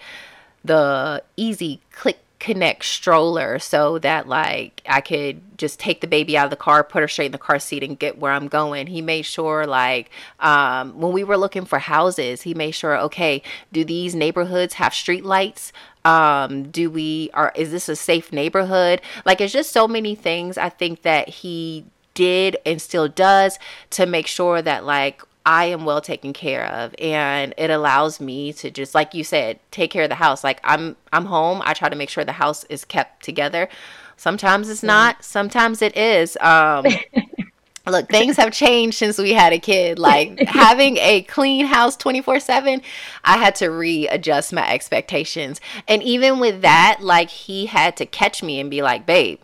the 0.64 1.22
easy 1.36 1.80
click 1.92 2.18
connect 2.42 2.84
stroller 2.84 3.56
so 3.60 4.00
that 4.00 4.26
like 4.26 4.82
I 4.84 5.00
could 5.00 5.40
just 5.56 5.78
take 5.78 6.00
the 6.00 6.08
baby 6.08 6.36
out 6.36 6.46
of 6.46 6.50
the 6.50 6.56
car, 6.56 6.82
put 6.82 7.00
her 7.00 7.06
straight 7.06 7.26
in 7.26 7.32
the 7.32 7.38
car 7.38 7.60
seat 7.60 7.84
and 7.84 7.96
get 7.96 8.18
where 8.18 8.32
I'm 8.32 8.48
going. 8.48 8.88
He 8.88 9.00
made 9.00 9.22
sure 9.22 9.64
like 9.64 10.10
um, 10.40 10.98
when 11.00 11.12
we 11.12 11.22
were 11.22 11.36
looking 11.36 11.64
for 11.64 11.78
houses, 11.78 12.42
he 12.42 12.52
made 12.52 12.72
sure 12.72 12.98
okay, 12.98 13.42
do 13.72 13.84
these 13.84 14.16
neighborhoods 14.16 14.74
have 14.74 14.92
street 14.92 15.24
lights? 15.24 15.72
Um, 16.04 16.64
do 16.64 16.90
we 16.90 17.30
are 17.32 17.52
is 17.54 17.70
this 17.70 17.88
a 17.88 17.94
safe 17.94 18.32
neighborhood? 18.32 19.00
Like 19.24 19.40
it's 19.40 19.52
just 19.52 19.70
so 19.70 19.86
many 19.86 20.16
things 20.16 20.58
I 20.58 20.68
think 20.68 21.02
that 21.02 21.28
he 21.28 21.84
did 22.14 22.56
and 22.66 22.82
still 22.82 23.06
does 23.06 23.60
to 23.90 24.04
make 24.04 24.26
sure 24.26 24.60
that 24.60 24.84
like 24.84 25.22
I 25.44 25.66
am 25.66 25.84
well 25.84 26.00
taken 26.00 26.32
care 26.32 26.64
of 26.66 26.94
and 26.98 27.54
it 27.56 27.70
allows 27.70 28.20
me 28.20 28.52
to 28.54 28.70
just 28.70 28.94
like 28.94 29.14
you 29.14 29.24
said 29.24 29.58
take 29.70 29.90
care 29.90 30.04
of 30.04 30.08
the 30.08 30.16
house. 30.16 30.44
Like 30.44 30.60
I'm 30.62 30.96
I'm 31.12 31.26
home. 31.26 31.62
I 31.64 31.74
try 31.74 31.88
to 31.88 31.96
make 31.96 32.08
sure 32.10 32.24
the 32.24 32.32
house 32.32 32.64
is 32.64 32.84
kept 32.84 33.24
together. 33.24 33.68
Sometimes 34.16 34.68
it's 34.68 34.82
not. 34.82 35.24
Sometimes 35.24 35.82
it 35.82 35.96
is. 35.96 36.36
Um 36.40 36.86
look 37.86 38.08
things 38.08 38.36
have 38.36 38.52
changed 38.52 38.96
since 38.96 39.18
we 39.18 39.32
had 39.32 39.52
a 39.52 39.58
kid. 39.58 39.98
Like 39.98 40.38
having 40.46 40.96
a 40.98 41.22
clean 41.22 41.66
house 41.66 41.96
24/7 41.96 42.82
I 43.24 43.38
had 43.38 43.56
to 43.56 43.68
readjust 43.68 44.52
my 44.52 44.70
expectations. 44.72 45.60
And 45.88 46.02
even 46.02 46.38
with 46.38 46.62
that 46.62 46.98
like 47.00 47.30
he 47.30 47.66
had 47.66 47.96
to 47.96 48.06
catch 48.06 48.42
me 48.42 48.60
and 48.60 48.70
be 48.70 48.82
like 48.82 49.06
babe 49.06 49.40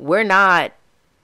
we're 0.00 0.24
not 0.24 0.72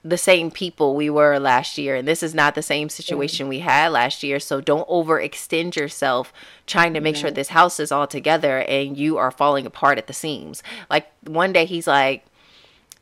the 0.09 0.17
same 0.17 0.49
people 0.49 0.95
we 0.95 1.09
were 1.09 1.39
last 1.39 1.77
year 1.77 1.95
and 1.95 2.07
this 2.07 2.23
is 2.23 2.33
not 2.33 2.55
the 2.55 2.61
same 2.61 2.87
situation 2.87 3.47
we 3.47 3.59
had 3.59 3.91
last 3.91 4.23
year 4.23 4.39
so 4.39 4.61
don't 4.61 4.87
overextend 4.87 5.75
yourself 5.75 6.31
trying 6.65 6.93
to 6.93 7.01
make 7.01 7.15
yeah. 7.15 7.21
sure 7.21 7.31
this 7.31 7.49
house 7.49 7.79
is 7.79 7.91
all 7.91 8.07
together 8.07 8.59
and 8.59 8.97
you 8.97 9.17
are 9.17 9.31
falling 9.31 9.65
apart 9.65 9.97
at 9.97 10.07
the 10.07 10.13
seams. 10.13 10.61
Like 10.89 11.07
one 11.25 11.53
day 11.53 11.65
he's 11.65 11.87
like 11.87 12.25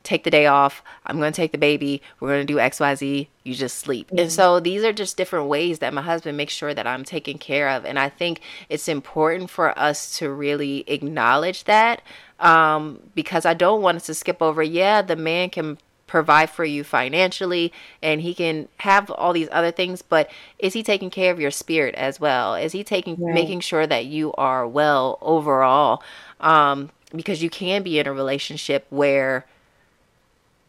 take 0.04 0.24
the 0.24 0.30
day 0.30 0.46
off. 0.46 0.84
I'm 1.08 1.18
going 1.18 1.34
to 1.34 1.36
take 1.36 1.52
the 1.52 1.58
baby. 1.58 2.00
We're 2.20 2.30
going 2.30 2.46
to 2.46 2.54
do 2.54 2.60
xyz 2.60 3.28
you 3.44 3.54
just 3.54 3.78
sleep. 3.78 4.12
And 4.15 4.32
so 4.32 4.60
these 4.60 4.84
are 4.84 4.94
just 4.94 5.18
different 5.18 5.48
ways 5.48 5.80
that 5.80 5.94
my 5.94 6.02
husband 6.02 6.38
makes 6.38 6.54
sure 6.54 6.74
that 6.74 6.88
i'm 6.88 7.04
taken 7.04 7.38
care 7.38 7.70
of 7.70 7.86
and 7.86 8.00
i 8.00 8.10
think 8.10 8.41
it's 8.70 8.88
important 8.88 9.50
for 9.50 9.78
us 9.78 10.18
to 10.18 10.32
really 10.32 10.84
acknowledge 10.88 11.65
that 11.65 12.02
um, 12.39 13.00
because 13.13 13.46
i 13.46 13.54
don't 13.54 13.82
want 13.82 13.98
us 13.98 14.08
to 14.08 14.13
skip 14.13 14.41
over 14.41 14.63
yeah 14.63 15.02
the 15.02 15.15
man 15.15 15.50
can 15.50 15.78
provide 16.08 16.50
for 16.50 16.63
you 16.63 16.84
financially 16.84 17.74
and 18.02 18.22
he 18.22 18.34
can 18.34 18.68
have 18.78 19.10
all 19.10 19.34
these 19.34 19.50
other 19.52 19.72
things 19.72 20.02
but 20.02 20.30
is 20.60 20.74
he 20.74 20.84
taking 20.84 21.10
care 21.10 21.32
of 21.32 21.39
your 21.39 21.52
spirit 21.52 21.96
as 21.96 22.20
well? 22.20 22.56
Is 22.56 22.72
he 22.74 22.84
taking 22.84 23.15
right. 23.18 23.34
making 23.34 23.62
sure 23.62 23.88
that 23.88 24.06
you 24.06 24.34
are 24.34 24.68
well 24.68 25.18
overall? 25.22 26.04
Um, 26.39 26.91
because 27.15 27.41
you 27.41 27.50
can 27.50 27.84
be 27.84 28.00
in 28.00 28.08
a 28.08 28.13
relationship 28.13 28.86
where 28.89 29.46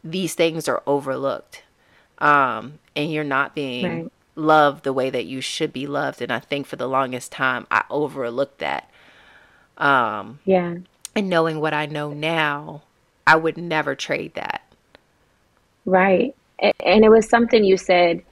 these 0.02 0.34
things 0.34 0.68
are 0.68 0.82
overlooked 0.86 1.62
um, 2.18 2.78
and 2.94 3.12
you're 3.12 3.24
not 3.24 3.54
being 3.54 4.02
right. 4.02 4.12
loved 4.34 4.84
the 4.84 4.92
way 4.92 5.10
that 5.10 5.26
you 5.26 5.40
should 5.40 5.72
be 5.72 5.86
loved 5.86 6.22
and 6.22 6.32
i 6.32 6.38
think 6.38 6.66
for 6.66 6.76
the 6.76 6.88
longest 6.88 7.32
time 7.32 7.66
i 7.70 7.84
overlooked 7.90 8.58
that. 8.58 8.90
Um, 9.76 10.38
yeah. 10.44 10.76
and 11.14 11.28
knowing 11.28 11.60
what 11.60 11.74
i 11.74 11.86
know 11.86 12.12
now 12.12 12.82
i 13.26 13.36
would 13.36 13.58
never 13.58 13.94
trade 13.94 14.34
that 14.34 14.62
Right. 15.86 16.34
And 16.58 17.04
it 17.04 17.10
was 17.10 17.28
something 17.28 17.64
you 17.64 17.76
said, 17.76 18.22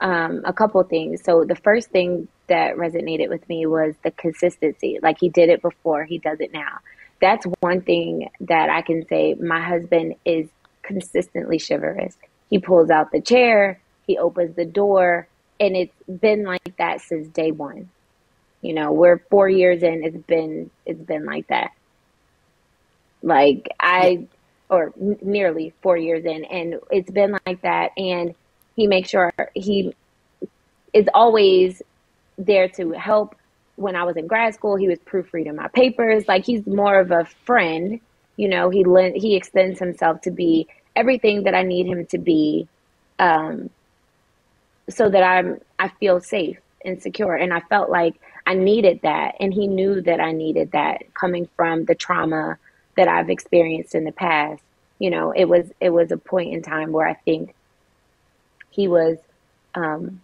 um, 0.00 0.42
a 0.44 0.52
couple 0.52 0.82
things. 0.82 1.22
So 1.22 1.44
the 1.44 1.54
first 1.54 1.90
thing 1.90 2.26
that 2.48 2.76
resonated 2.76 3.28
with 3.28 3.48
me 3.48 3.66
was 3.66 3.94
the 4.02 4.10
consistency. 4.10 4.98
Like 5.00 5.18
he 5.20 5.28
did 5.28 5.48
it 5.48 5.62
before, 5.62 6.04
he 6.04 6.18
does 6.18 6.40
it 6.40 6.52
now. 6.52 6.78
That's 7.20 7.46
one 7.60 7.82
thing 7.82 8.30
that 8.40 8.68
I 8.68 8.82
can 8.82 9.06
say. 9.06 9.34
My 9.34 9.60
husband 9.60 10.16
is 10.24 10.48
consistently 10.82 11.60
chivalrous. 11.60 12.16
He 12.50 12.58
pulls 12.58 12.90
out 12.90 13.12
the 13.12 13.20
chair, 13.20 13.80
he 14.06 14.18
opens 14.18 14.56
the 14.56 14.64
door, 14.64 15.28
and 15.60 15.76
it's 15.76 15.94
been 16.20 16.44
like 16.44 16.76
that 16.78 17.00
since 17.00 17.28
day 17.28 17.52
one. 17.52 17.88
You 18.60 18.74
know, 18.74 18.92
we're 18.92 19.18
four 19.30 19.48
years 19.48 19.82
in. 19.82 20.02
It's 20.04 20.16
been 20.26 20.70
it's 20.84 21.00
been 21.00 21.24
like 21.24 21.46
that. 21.48 21.70
Like 23.22 23.68
I 23.78 24.26
or 24.72 24.92
n- 24.98 25.18
nearly 25.20 25.74
four 25.82 25.96
years 25.98 26.24
in, 26.24 26.44
and 26.46 26.80
it's 26.90 27.10
been 27.10 27.36
like 27.46 27.60
that. 27.60 27.90
And 27.96 28.34
he 28.74 28.86
makes 28.86 29.10
sure 29.10 29.30
he 29.54 29.94
is 30.94 31.06
always 31.14 31.82
there 32.38 32.68
to 32.70 32.92
help. 32.92 33.36
When 33.76 33.96
I 33.96 34.04
was 34.04 34.16
in 34.16 34.26
grad 34.26 34.54
school, 34.54 34.76
he 34.76 34.88
was 34.88 34.98
proofreading 35.04 35.54
my 35.56 35.68
papers. 35.68 36.26
Like 36.26 36.44
he's 36.44 36.66
more 36.66 36.98
of 36.98 37.10
a 37.10 37.26
friend, 37.44 38.00
you 38.36 38.48
know. 38.48 38.70
He 38.70 38.84
lent, 38.84 39.16
he 39.16 39.36
extends 39.36 39.78
himself 39.78 40.22
to 40.22 40.30
be 40.30 40.66
everything 40.96 41.44
that 41.44 41.54
I 41.54 41.62
need 41.62 41.86
him 41.86 42.06
to 42.06 42.18
be, 42.18 42.66
um, 43.18 43.68
so 44.88 45.08
that 45.08 45.22
I'm 45.22 45.60
I 45.78 45.88
feel 45.88 46.20
safe 46.20 46.58
and 46.84 47.00
secure. 47.00 47.36
And 47.36 47.52
I 47.52 47.60
felt 47.60 47.90
like 47.90 48.14
I 48.46 48.54
needed 48.54 49.00
that, 49.02 49.34
and 49.38 49.52
he 49.52 49.66
knew 49.66 50.00
that 50.00 50.20
I 50.20 50.32
needed 50.32 50.72
that 50.72 51.12
coming 51.14 51.46
from 51.56 51.84
the 51.84 51.94
trauma 51.94 52.58
that 52.96 53.08
I've 53.08 53.30
experienced 53.30 53.94
in 53.94 54.04
the 54.04 54.12
past. 54.12 54.62
You 54.98 55.10
know, 55.10 55.32
it 55.32 55.46
was 55.46 55.70
it 55.80 55.90
was 55.90 56.12
a 56.12 56.16
point 56.16 56.54
in 56.54 56.62
time 56.62 56.92
where 56.92 57.08
I 57.08 57.14
think 57.14 57.54
he 58.70 58.88
was 58.88 59.18
um, 59.74 60.20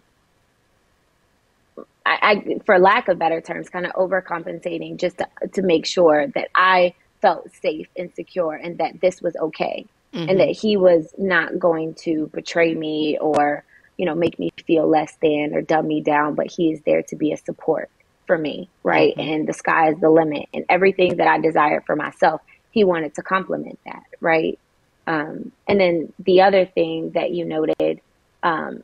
I, 2.05 2.17
I, 2.21 2.59
for 2.65 2.79
lack 2.79 3.07
of 3.07 3.19
better 3.19 3.39
terms, 3.39 3.69
kind 3.69 3.85
of 3.85 3.93
overcompensating 3.93 4.97
just 4.97 5.19
to, 5.19 5.27
to 5.53 5.61
make 5.61 5.85
sure 5.85 6.27
that 6.27 6.49
I 6.55 6.95
felt 7.21 7.51
safe 7.61 7.87
and 7.95 8.13
secure 8.15 8.53
and 8.53 8.77
that 8.79 8.99
this 9.01 9.21
was 9.21 9.35
okay 9.35 9.85
mm-hmm. 10.13 10.29
and 10.29 10.39
that 10.39 10.49
he 10.49 10.77
was 10.77 11.13
not 11.17 11.59
going 11.59 11.93
to 11.95 12.27
betray 12.33 12.73
me 12.73 13.17
or, 13.19 13.63
you 13.97 14.05
know, 14.05 14.15
make 14.15 14.39
me 14.39 14.51
feel 14.65 14.87
less 14.87 15.15
than 15.21 15.53
or 15.53 15.61
dumb 15.61 15.87
me 15.87 16.01
down, 16.01 16.35
but 16.35 16.47
he 16.47 16.71
is 16.71 16.81
there 16.81 17.03
to 17.03 17.15
be 17.15 17.31
a 17.31 17.37
support 17.37 17.89
for 18.25 18.37
me, 18.37 18.69
right? 18.83 19.15
Mm-hmm. 19.15 19.29
And 19.29 19.47
the 19.47 19.53
sky 19.53 19.91
is 19.91 19.99
the 19.99 20.09
limit 20.09 20.47
and 20.53 20.65
everything 20.69 21.17
that 21.17 21.27
I 21.27 21.39
desired 21.39 21.83
for 21.85 21.95
myself, 21.95 22.41
he 22.71 22.83
wanted 22.83 23.15
to 23.15 23.21
complement 23.21 23.79
that, 23.85 24.03
right? 24.19 24.59
Um, 25.07 25.51
and 25.67 25.79
then 25.79 26.13
the 26.19 26.41
other 26.41 26.65
thing 26.65 27.11
that 27.11 27.31
you 27.31 27.45
noted 27.45 28.01
um, 28.43 28.83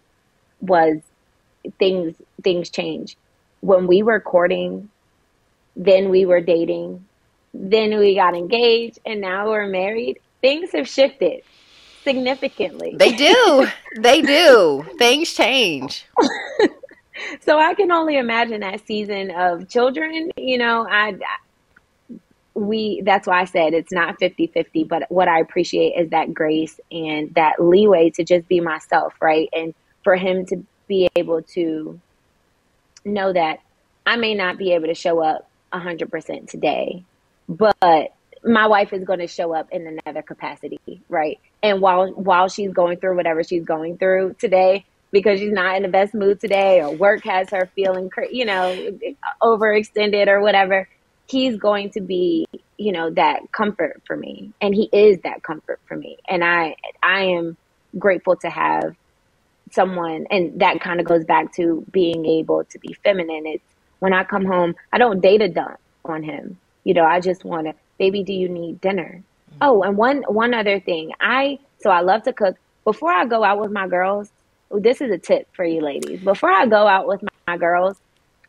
was 0.60 0.98
things 1.80 2.16
things 2.44 2.70
change. 2.70 3.18
When 3.62 3.88
we 3.88 4.04
were 4.04 4.20
courting, 4.20 4.90
then 5.76 6.10
we 6.10 6.26
were 6.26 6.42
dating, 6.42 7.06
then 7.54 7.98
we 7.98 8.16
got 8.16 8.36
engaged, 8.36 9.00
and 9.06 9.22
now 9.22 9.50
we're 9.50 9.68
married. 9.68 10.20
Things 10.42 10.72
have 10.74 10.88
shifted 10.88 11.42
significantly. 12.04 12.96
They 12.98 13.14
do. 13.14 13.68
they 14.00 14.22
do. 14.22 14.86
Things 14.98 15.34
change. 15.34 16.06
so 17.42 17.60
I 17.60 17.74
can 17.74 17.92
only 17.92 18.18
imagine 18.18 18.62
that 18.62 18.86
season 18.86 19.32
of 19.32 19.70
children, 19.70 20.32
you 20.38 20.58
know, 20.58 20.88
I 20.90 21.18
we 22.56 23.02
that's 23.06 23.28
why 23.28 23.42
I 23.42 23.46
said 23.46 23.74
it's 23.74 23.92
not 23.92 24.20
50-50, 24.20 24.88
but 24.88 25.04
what 25.10 25.28
I 25.28 25.40
appreciate 25.40 26.00
is 26.00 26.10
that 26.12 26.34
grace 26.34 26.80
and 26.90 27.34
that 27.36 27.60
leeway 27.60 28.10
to 28.12 28.24
just 28.24 28.48
be 28.48 28.62
myself, 28.62 29.14
right? 29.22 29.50
And 29.54 29.74
for 30.04 30.16
him 30.16 30.46
to 30.48 30.64
be 30.88 31.10
able 31.16 31.42
to 31.42 32.00
know 33.04 33.34
that 33.34 33.60
I 34.06 34.16
may 34.16 34.34
not 34.34 34.58
be 34.58 34.72
able 34.74 34.88
to 34.88 34.94
show 34.94 35.22
up 35.22 35.50
100% 35.74 36.50
today, 36.50 37.04
but 37.50 38.14
my 38.44 38.68
wife 38.68 38.94
is 38.94 39.04
going 39.04 39.20
to 39.20 39.28
show 39.28 39.54
up 39.54 39.68
in 39.72 40.00
another 40.06 40.22
capacity, 40.22 40.80
right? 41.10 41.40
And 41.62 41.82
while 41.82 42.12
while 42.12 42.48
she's 42.48 42.72
going 42.72 43.00
through 43.00 43.16
whatever 43.16 43.44
she's 43.44 43.66
going 43.66 43.98
through 43.98 44.36
today, 44.40 44.86
because 45.12 45.40
she's 45.40 45.52
not 45.52 45.76
in 45.76 45.84
the 45.84 45.90
best 45.90 46.14
mood 46.14 46.40
today, 46.40 46.82
or 46.82 46.92
work 46.92 47.24
has 47.24 47.50
her 47.50 47.70
feeling, 47.76 48.10
you 48.32 48.46
know, 48.46 48.98
overextended 49.42 50.28
or 50.28 50.42
whatever, 50.42 50.88
he's 51.28 51.58
going 51.58 51.90
to 51.92 52.02
be, 52.02 52.48
you 52.78 52.92
know, 52.92 53.10
that 53.12 53.52
comfort 53.52 54.02
for 54.06 54.16
me, 54.16 54.52
and 54.62 54.74
he 54.74 54.90
is 54.92 55.20
that 55.24 55.44
comfort 55.44 55.80
for 55.88 55.96
me, 55.96 56.18
and 56.28 56.44
I 56.44 56.76
I 57.02 57.24
am 57.24 57.58
grateful 57.98 58.36
to 58.36 58.50
have 58.50 58.96
someone 59.72 60.26
and 60.30 60.60
that 60.60 60.80
kind 60.80 61.00
of 61.00 61.06
goes 61.06 61.26
back 61.26 61.54
to 61.54 61.86
being 61.92 62.26
able 62.26 62.64
to 62.66 62.80
be 62.80 62.94
feminine. 63.04 63.46
It's 63.46 63.64
when 64.00 64.14
i 64.14 64.24
come 64.24 64.46
home 64.46 64.76
i 64.94 64.98
don't 64.98 65.22
date 65.22 65.42
a 65.42 65.50
dump 65.50 65.80
on 66.04 66.24
him. 66.24 66.58
You 66.84 66.94
know 66.94 67.04
i 67.04 67.20
just 67.20 67.44
want 67.44 67.68
to 67.68 67.74
baby 67.98 68.24
do 68.24 68.34
you 68.34 68.50
need 68.50 68.82
dinner? 68.82 69.22
Mm-hmm. 69.50 69.58
oh 69.62 69.84
and 69.84 69.98
one 69.98 70.24
one 70.28 70.54
other 70.54 70.80
thing. 70.80 71.12
I 71.20 71.60
so 71.80 71.90
i 71.90 72.02
love 72.02 72.24
to 72.24 72.34
cook. 72.34 72.56
Before 72.84 73.12
i 73.12 73.26
go 73.26 73.44
out 73.44 73.60
with 73.60 73.72
my 73.72 73.88
girls 73.88 74.30
this 74.72 75.00
is 75.02 75.12
a 75.12 75.18
tip 75.18 75.48
for 75.54 75.64
you 75.64 75.82
ladies. 75.82 76.20
Before 76.22 76.52
i 76.52 76.66
go 76.66 76.88
out 76.88 77.08
with 77.08 77.22
my, 77.24 77.54
my 77.54 77.58
girls 77.58 77.98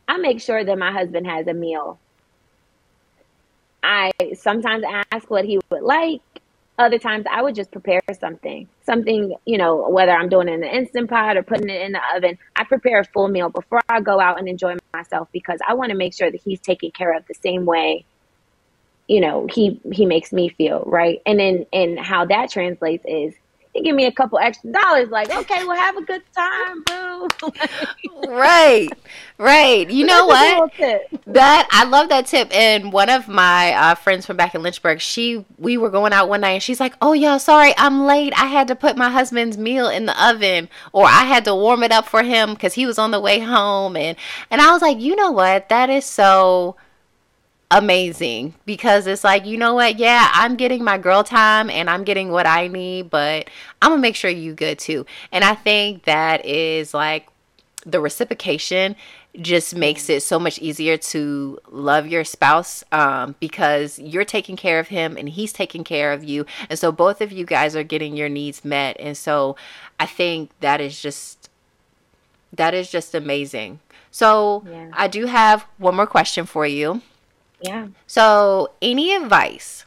i 0.09 0.17
make 0.19 0.41
sure 0.41 0.65
that 0.65 0.79
my 0.79 0.93
husband 0.93 1.27
has 1.27 1.47
a 1.47 1.55
meal 1.55 1.99
i 3.87 4.11
sometimes 4.35 4.85
ask 5.13 5.31
what 5.31 5.45
he 5.45 5.59
would 5.71 5.83
like 5.83 6.21
other 6.79 6.99
times 6.99 7.25
I 7.31 7.43
would 7.43 7.55
just 7.55 7.71
prepare 7.71 8.03
something, 8.21 8.69
something, 8.85 9.35
you 9.45 9.59
know, 9.59 9.89
whether 9.89 10.13
I'm 10.13 10.29
doing 10.29 10.49
it 10.49 10.55
in 10.55 10.61
the 10.61 10.75
instant 10.75 11.09
pot 11.09 11.37
or 11.37 11.43
putting 11.43 11.71
it 11.71 11.83
in 11.83 11.93
the 11.93 12.01
oven. 12.15 12.39
I 12.55 12.65
prepare 12.65 13.01
a 13.01 13.05
full 13.05 13.29
meal 13.29 13.49
before 13.49 13.81
I 13.89 14.01
go 14.01 14.21
out 14.21 14.39
and 14.39 14.49
enjoy 14.49 14.77
myself 14.93 15.29
because 15.33 15.59
I 15.67 15.75
want 15.75 15.91
to 15.91 15.97
make 15.97 16.15
sure 16.15 16.31
that 16.31 16.41
he's 16.43 16.61
taken 16.61 16.91
care 16.91 17.17
of 17.17 17.27
the 17.27 17.35
same 17.35 17.65
way, 17.65 18.05
you 19.09 19.21
know, 19.21 19.47
he, 19.51 19.81
he 19.91 20.05
makes 20.05 20.33
me 20.33 20.51
feel 20.51 20.83
right. 20.87 21.23
And 21.25 21.39
then, 21.39 21.67
and 21.73 21.99
how 21.99 22.27
that 22.27 22.51
translates 22.51 23.05
is 23.07 23.35
he 23.77 23.83
give 23.83 23.95
me 23.95 24.07
a 24.07 24.13
couple 24.13 24.39
extra 24.39 24.73
dollars, 24.73 25.11
like, 25.11 25.31
okay, 25.31 25.65
well, 25.65 25.77
have 25.77 25.97
a 25.97 26.03
good 26.03 26.23
time, 26.35 26.83
boo. 26.85 27.29
right, 28.29 28.89
right. 29.39 29.91
You 29.91 30.07
know 30.07 30.27
what? 30.27 30.73
That 31.27 31.69
I 31.71 31.85
love 31.85 32.09
that 32.09 32.27
tip. 32.27 32.55
And 32.55 32.93
one 32.93 33.11
of 33.11 33.29
my 33.29 33.73
uh, 33.73 33.95
friends 33.95 34.25
from 34.25 34.37
back 34.37 34.55
in 34.55 34.63
Lynchburg, 34.63 35.01
she 35.01 35.45
we 35.59 35.77
were 35.77 35.91
going 35.91 36.13
out 36.13 36.29
one 36.29 36.41
night, 36.41 36.53
and 36.53 36.63
she's 36.63 36.81
like, 36.81 36.95
"Oh, 37.03 37.13
y'all, 37.13 37.39
sorry, 37.39 37.75
I'm 37.77 38.07
late. 38.07 38.33
I 38.37 38.47
had 38.47 38.69
to 38.69 38.75
put 38.75 38.97
my 38.97 39.11
husband's 39.11 39.59
meal 39.59 39.89
in 39.89 40.07
the 40.07 40.25
oven, 40.27 40.69
or 40.93 41.05
I 41.05 41.25
had 41.25 41.45
to 41.45 41.55
warm 41.55 41.83
it 41.83 41.93
up 41.93 42.07
for 42.07 42.23
him 42.23 42.55
because 42.55 42.75
he 42.75 42.87
was 42.87 42.99
on 42.99 43.11
the 43.11 43.21
way 43.21 43.41
home." 43.41 43.97
And 43.97 44.17
and 44.51 44.61
I 44.61 44.73
was 44.73 44.83
like, 44.83 45.01
you 45.01 45.17
know 45.17 45.31
what? 45.31 45.69
That 45.69 45.91
is 45.91 46.05
so 46.05 46.77
amazing 47.71 48.55
because 48.65 49.07
it's 49.07 49.25
like, 49.25 49.45
you 49.45 49.57
know 49.57 49.75
what? 49.75 49.99
Yeah, 49.99 50.31
I'm 50.33 50.57
getting 50.57 50.85
my 50.85 50.99
girl 50.99 51.25
time 51.25 51.69
and 51.71 51.91
I'm 51.91 52.05
getting 52.05 52.31
what 52.31 52.47
I 52.47 52.69
need, 52.69 53.11
but 53.11 53.49
I'm 53.83 53.91
going 53.91 53.99
to 53.99 54.03
make 54.03 54.17
sure 54.17 54.31
you 54.31 54.55
good 54.55 54.79
too. 54.79 55.07
And 55.33 55.45
I 55.45 55.55
think 55.55 56.05
that 56.05 56.45
is 56.47 56.95
like 56.95 57.29
the 57.85 58.01
reciprocation 58.01 58.97
just 59.41 59.77
makes 59.77 60.09
it 60.09 60.23
so 60.23 60.39
much 60.39 60.59
easier 60.61 60.97
to 60.97 61.59
love 61.69 62.07
your 62.07 62.25
spouse 62.25 62.83
um, 62.93 63.35
because 63.39 63.99
you're 63.99 64.25
taking 64.25 64.57
care 64.57 64.79
of 64.79 64.89
him 64.89 65.17
and 65.17 65.29
he's 65.29 65.53
taking 65.53 65.85
care 65.85 66.13
of 66.13 66.25
you. 66.25 66.47
And 66.71 66.79
so 66.79 66.91
both 66.91 67.21
of 67.21 67.33
you 67.33 67.45
guys 67.45 67.77
are 67.77 67.83
getting 67.83 68.17
your 68.17 68.29
needs 68.29 68.65
met. 68.65 68.97
And 68.99 69.17
so 69.17 69.57
I 70.01 70.07
think 70.07 70.51
that 70.61 70.81
is 70.81 71.01
just 71.01 71.51
that 72.53 72.73
is 72.73 72.91
just 72.91 73.15
amazing. 73.15 73.81
So 74.11 74.65
yeah. 74.71 74.91
I 74.95 75.09
do 75.09 75.27
have 75.27 75.67
one 75.77 75.97
more 75.97 76.07
question 76.07 76.47
for 76.47 76.67
you. 76.67 77.03
Yeah. 77.61 77.89
So, 78.07 78.73
any 78.83 79.15
advice 79.15 79.85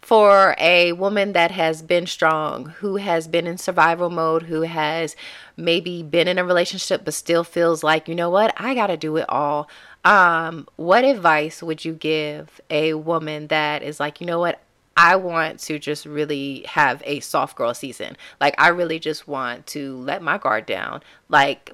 for 0.00 0.54
a 0.58 0.92
woman 0.92 1.32
that 1.32 1.50
has 1.50 1.82
been 1.82 2.06
strong, 2.06 2.66
who 2.78 2.96
has 2.96 3.26
been 3.26 3.46
in 3.46 3.58
survival 3.58 4.10
mode, 4.10 4.44
who 4.44 4.62
has 4.62 5.16
maybe 5.56 6.02
been 6.02 6.28
in 6.28 6.38
a 6.38 6.44
relationship 6.44 7.04
but 7.04 7.14
still 7.14 7.42
feels 7.42 7.82
like, 7.82 8.08
you 8.08 8.14
know 8.14 8.30
what, 8.30 8.54
I 8.56 8.74
got 8.74 8.86
to 8.88 8.96
do 8.96 9.16
it 9.16 9.26
all. 9.28 9.68
Um, 10.04 10.68
what 10.76 11.04
advice 11.04 11.62
would 11.62 11.84
you 11.84 11.94
give 11.94 12.60
a 12.70 12.94
woman 12.94 13.48
that 13.48 13.82
is 13.82 13.98
like, 13.98 14.20
you 14.20 14.26
know 14.26 14.38
what, 14.38 14.60
I 14.96 15.16
want 15.16 15.58
to 15.60 15.78
just 15.78 16.06
really 16.06 16.64
have 16.68 17.02
a 17.04 17.20
soft 17.20 17.56
girl 17.56 17.74
season. 17.74 18.16
Like 18.40 18.54
I 18.58 18.68
really 18.68 18.98
just 19.00 19.26
want 19.26 19.66
to 19.68 19.96
let 19.98 20.22
my 20.22 20.38
guard 20.38 20.66
down. 20.66 21.02
Like 21.28 21.72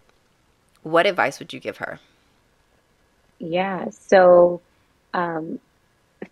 what 0.82 1.06
advice 1.06 1.38
would 1.38 1.52
you 1.52 1.60
give 1.60 1.78
her? 1.78 2.00
Yeah. 3.38 3.88
So 3.90 4.60
um, 5.14 5.58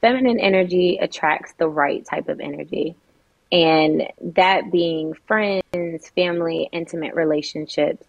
feminine 0.01 0.39
energy 0.39 0.99
attracts 1.01 1.53
the 1.55 1.69
right 1.69 2.05
type 2.05 2.29
of 2.29 2.41
energy. 2.41 2.95
And 3.53 4.05
that 4.21 4.71
being 4.71 5.15
friends, 5.27 6.09
family, 6.15 6.69
intimate 6.73 7.15
relationships. 7.15 8.07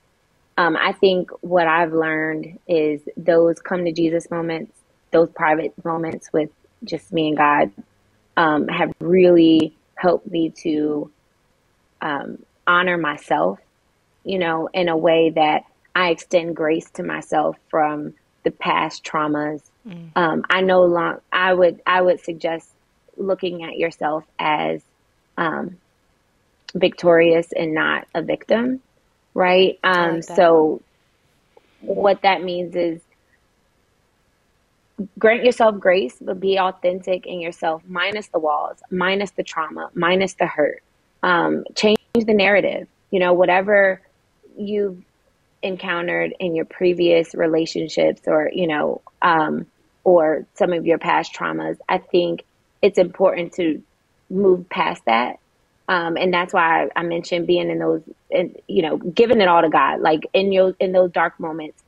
Um, 0.57 0.77
I 0.77 0.91
think 0.91 1.31
what 1.41 1.67
I've 1.67 1.93
learned 1.93 2.59
is 2.67 3.01
those 3.17 3.59
come 3.59 3.85
to 3.85 3.91
Jesus 3.91 4.29
moments, 4.29 4.77
those 5.11 5.29
private 5.29 5.73
moments 5.83 6.29
with 6.31 6.49
just 6.83 7.11
me 7.11 7.29
and 7.29 7.37
God, 7.37 7.71
um, 8.37 8.67
have 8.67 8.91
really 8.99 9.75
helped 9.95 10.29
me 10.29 10.51
to 10.61 11.11
um, 12.01 12.39
honor 12.67 12.97
myself, 12.97 13.59
you 14.23 14.37
know, 14.37 14.69
in 14.73 14.89
a 14.89 14.97
way 14.97 15.31
that 15.31 15.63
I 15.95 16.09
extend 16.09 16.55
grace 16.55 16.89
to 16.91 17.03
myself 17.03 17.57
from 17.69 18.13
the 18.43 18.51
past 18.51 19.03
traumas 19.03 19.70
Mm. 19.87 20.11
Um, 20.15 20.45
I 20.49 20.61
no 20.61 20.83
long. 20.83 21.17
I 21.31 21.53
would. 21.53 21.81
I 21.85 22.01
would 22.01 22.19
suggest 22.19 22.69
looking 23.17 23.63
at 23.63 23.77
yourself 23.77 24.23
as 24.39 24.81
um, 25.37 25.77
victorious 26.75 27.51
and 27.51 27.73
not 27.73 28.07
a 28.13 28.21
victim, 28.21 28.81
right? 29.33 29.79
Um, 29.83 30.15
like 30.15 30.23
so, 30.23 30.81
what 31.81 32.21
that 32.21 32.43
means 32.43 32.75
is 32.75 33.01
grant 35.17 35.43
yourself 35.43 35.79
grace, 35.79 36.17
but 36.21 36.39
be 36.39 36.59
authentic 36.59 37.25
in 37.25 37.39
yourself, 37.39 37.81
minus 37.87 38.27
the 38.27 38.39
walls, 38.39 38.77
minus 38.91 39.31
the 39.31 39.43
trauma, 39.43 39.89
minus 39.93 40.33
the 40.33 40.45
hurt. 40.45 40.83
Um, 41.23 41.63
change 41.75 41.97
the 42.13 42.33
narrative. 42.33 42.87
You 43.09 43.19
know, 43.19 43.33
whatever 43.33 44.01
you've 44.57 45.03
encountered 45.63 46.33
in 46.39 46.55
your 46.55 46.65
previous 46.65 47.35
relationships 47.35 48.21
or 48.25 48.49
you 48.51 48.67
know 48.67 49.01
um, 49.21 49.65
or 50.03 50.45
some 50.55 50.73
of 50.73 50.85
your 50.85 50.97
past 50.97 51.33
traumas 51.33 51.77
i 51.89 51.97
think 51.97 52.43
it's 52.81 52.97
important 52.97 53.53
to 53.53 53.81
move 54.29 54.67
past 54.69 55.01
that 55.05 55.37
Um, 55.87 56.15
and 56.17 56.33
that's 56.33 56.53
why 56.53 56.83
I, 56.83 56.99
I 57.01 57.03
mentioned 57.03 57.47
being 57.47 57.69
in 57.69 57.79
those, 57.79 58.01
and 58.31 58.55
you 58.67 58.81
know, 58.81 58.97
giving 58.97 59.41
it 59.41 59.47
all 59.49 59.61
to 59.61 59.69
God. 59.69 59.99
Like 59.99 60.21
in 60.33 60.51
your 60.53 60.73
in 60.79 60.93
those 60.93 61.11
dark 61.11 61.39
moments, 61.39 61.83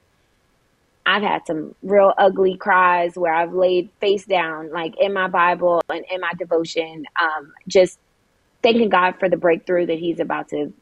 I've 1.06 1.24
had 1.24 1.42
some 1.48 1.76
real 1.82 2.14
ugly 2.18 2.58
cries 2.58 3.14
where 3.16 3.34
I've 3.34 3.54
laid 3.54 3.92
face 4.02 4.26
down, 4.26 4.72
like 4.72 4.96
in 5.00 5.14
my 5.14 5.28
Bible 5.28 5.82
and 5.90 6.06
in 6.12 6.22
my 6.22 6.34
devotion, 6.38 7.06
um, 7.22 7.54
just 7.68 7.98
thanking 8.64 8.90
God 8.90 9.16
for 9.20 9.30
the 9.30 9.38
breakthrough 9.38 9.86
that 9.88 10.00
He's 10.00 10.20
about 10.20 10.50
to 10.50 10.74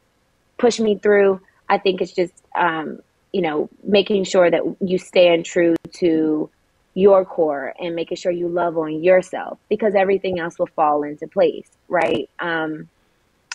push 0.58 0.80
me 0.80 0.98
through. 0.98 1.40
I 1.68 1.78
think 1.78 2.00
it's 2.00 2.12
just, 2.14 2.34
um, 2.56 3.00
you 3.32 3.42
know, 3.42 3.68
making 3.84 4.24
sure 4.24 4.50
that 4.50 4.62
you 4.80 4.98
stand 4.98 5.44
true 5.44 5.74
to 6.00 6.50
your 6.94 7.24
core 7.24 7.72
and 7.78 7.94
making 7.94 8.16
sure 8.16 8.32
you 8.32 8.48
love 8.48 8.76
on 8.76 9.02
yourself 9.02 9.58
because 9.68 9.94
everything 9.94 10.38
else 10.38 10.58
will 10.58 10.68
fall 10.68 11.02
into 11.02 11.26
place, 11.26 11.70
right? 11.88 12.28
Um, 12.38 12.88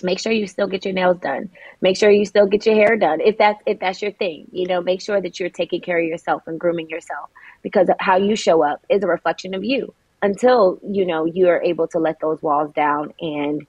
make 0.03 0.19
sure 0.19 0.31
you 0.31 0.47
still 0.47 0.67
get 0.67 0.85
your 0.85 0.93
nails 0.93 1.17
done 1.19 1.49
make 1.81 1.97
sure 1.97 2.11
you 2.11 2.25
still 2.25 2.45
get 2.45 2.65
your 2.65 2.75
hair 2.75 2.97
done 2.97 3.19
if 3.21 3.37
that's 3.37 3.61
if 3.65 3.79
that's 3.79 4.01
your 4.01 4.11
thing 4.11 4.47
you 4.51 4.67
know 4.67 4.81
make 4.81 5.01
sure 5.01 5.19
that 5.19 5.39
you're 5.39 5.49
taking 5.49 5.81
care 5.81 5.99
of 5.99 6.05
yourself 6.05 6.43
and 6.47 6.59
grooming 6.59 6.89
yourself 6.89 7.29
because 7.63 7.87
how 7.99 8.15
you 8.15 8.35
show 8.35 8.63
up 8.63 8.83
is 8.89 9.03
a 9.03 9.07
reflection 9.07 9.53
of 9.55 9.63
you 9.63 9.93
until 10.21 10.79
you 10.83 11.05
know 11.05 11.25
you 11.25 11.47
are 11.47 11.61
able 11.63 11.87
to 11.87 11.99
let 11.99 12.19
those 12.19 12.41
walls 12.41 12.71
down 12.73 13.13
and 13.19 13.65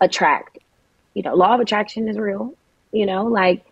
attract 0.00 0.58
you 1.14 1.22
know 1.22 1.34
law 1.34 1.54
of 1.54 1.60
attraction 1.60 2.08
is 2.08 2.18
real 2.18 2.54
you 2.92 3.06
know 3.06 3.24
like 3.24 3.64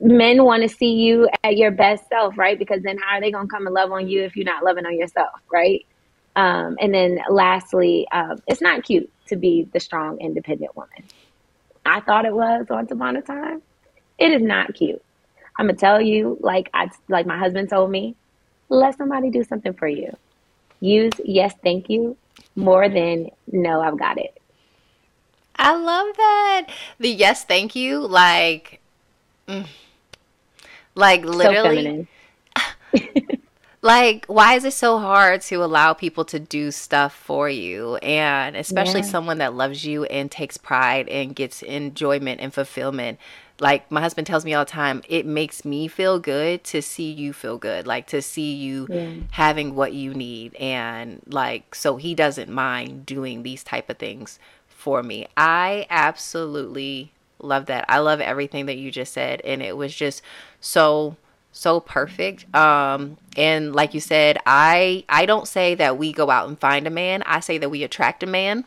men 0.00 0.44
want 0.44 0.62
to 0.62 0.68
see 0.68 0.92
you 0.92 1.28
at 1.42 1.56
your 1.56 1.72
best 1.72 2.08
self 2.08 2.38
right 2.38 2.58
because 2.58 2.82
then 2.82 2.96
how 2.98 3.16
are 3.16 3.20
they 3.20 3.32
going 3.32 3.48
to 3.48 3.52
come 3.52 3.66
and 3.66 3.74
love 3.74 3.90
on 3.90 4.08
you 4.08 4.22
if 4.22 4.36
you're 4.36 4.44
not 4.44 4.62
loving 4.62 4.86
on 4.86 4.96
yourself 4.96 5.40
right 5.52 5.84
um, 6.36 6.76
and 6.80 6.94
then 6.94 7.18
lastly 7.28 8.06
um, 8.12 8.40
it's 8.46 8.60
not 8.60 8.84
cute 8.84 9.10
to 9.26 9.36
be 9.36 9.68
the 9.72 9.80
strong, 9.80 10.20
independent 10.20 10.76
woman. 10.76 11.04
I 11.84 12.00
thought 12.00 12.24
it 12.24 12.34
was 12.34 12.66
once 12.68 12.90
upon 12.90 13.16
a 13.16 13.22
time. 13.22 13.62
It 14.18 14.32
is 14.32 14.42
not 14.42 14.74
cute. 14.74 15.02
I'm 15.58 15.66
gonna 15.66 15.78
tell 15.78 16.00
you, 16.00 16.38
like 16.40 16.70
I 16.74 16.90
like 17.08 17.26
my 17.26 17.38
husband 17.38 17.70
told 17.70 17.90
me, 17.90 18.16
let 18.68 18.96
somebody 18.96 19.30
do 19.30 19.44
something 19.44 19.74
for 19.74 19.86
you. 19.86 20.12
Use 20.80 21.12
yes, 21.24 21.54
thank 21.62 21.88
you 21.88 22.16
more 22.56 22.88
than 22.88 23.30
no, 23.46 23.80
I've 23.80 23.98
got 23.98 24.18
it. 24.18 24.38
I 25.56 25.76
love 25.76 26.16
that. 26.16 26.66
The 26.98 27.10
yes, 27.10 27.44
thank 27.44 27.76
you, 27.76 28.00
like, 28.00 28.80
mm, 29.48 29.66
like 30.94 31.24
literally. 31.24 32.06
So 32.94 33.00
like 33.84 34.24
why 34.26 34.54
is 34.54 34.64
it 34.64 34.72
so 34.72 34.98
hard 34.98 35.42
to 35.42 35.62
allow 35.62 35.92
people 35.92 36.24
to 36.24 36.40
do 36.40 36.70
stuff 36.70 37.14
for 37.14 37.50
you 37.50 37.96
and 37.96 38.56
especially 38.56 39.00
yeah. 39.00 39.06
someone 39.06 39.38
that 39.38 39.52
loves 39.52 39.84
you 39.84 40.04
and 40.04 40.30
takes 40.30 40.56
pride 40.56 41.06
and 41.08 41.36
gets 41.36 41.62
enjoyment 41.62 42.40
and 42.40 42.54
fulfillment 42.54 43.18
like 43.60 43.88
my 43.90 44.00
husband 44.00 44.26
tells 44.26 44.44
me 44.44 44.54
all 44.54 44.64
the 44.64 44.70
time 44.70 45.02
it 45.08 45.26
makes 45.26 45.64
me 45.66 45.86
feel 45.86 46.18
good 46.18 46.64
to 46.64 46.80
see 46.80 47.12
you 47.12 47.32
feel 47.32 47.58
good 47.58 47.86
like 47.86 48.06
to 48.06 48.22
see 48.22 48.54
you 48.54 48.86
yeah. 48.88 49.12
having 49.32 49.74
what 49.74 49.92
you 49.92 50.14
need 50.14 50.54
and 50.56 51.20
like 51.26 51.74
so 51.74 51.96
he 51.96 52.14
doesn't 52.14 52.50
mind 52.50 53.04
doing 53.04 53.42
these 53.42 53.62
type 53.62 53.90
of 53.90 53.98
things 53.98 54.38
for 54.66 55.02
me 55.02 55.26
i 55.36 55.86
absolutely 55.90 57.12
love 57.44 57.66
that 57.66 57.84
i 57.88 57.98
love 57.98 58.20
everything 58.20 58.66
that 58.66 58.76
you 58.76 58.90
just 58.90 59.12
said 59.12 59.40
and 59.42 59.62
it 59.62 59.76
was 59.76 59.94
just 59.94 60.22
so 60.60 61.16
so 61.54 61.78
perfect. 61.80 62.52
Um, 62.54 63.16
and 63.36 63.74
like 63.74 63.94
you 63.94 64.00
said, 64.00 64.38
I 64.44 65.04
I 65.08 65.24
don't 65.24 65.48
say 65.48 65.74
that 65.76 65.96
we 65.96 66.12
go 66.12 66.28
out 66.28 66.48
and 66.48 66.58
find 66.58 66.86
a 66.86 66.90
man. 66.90 67.22
I 67.24 67.40
say 67.40 67.56
that 67.58 67.70
we 67.70 67.82
attract 67.82 68.22
a 68.22 68.26
man 68.26 68.64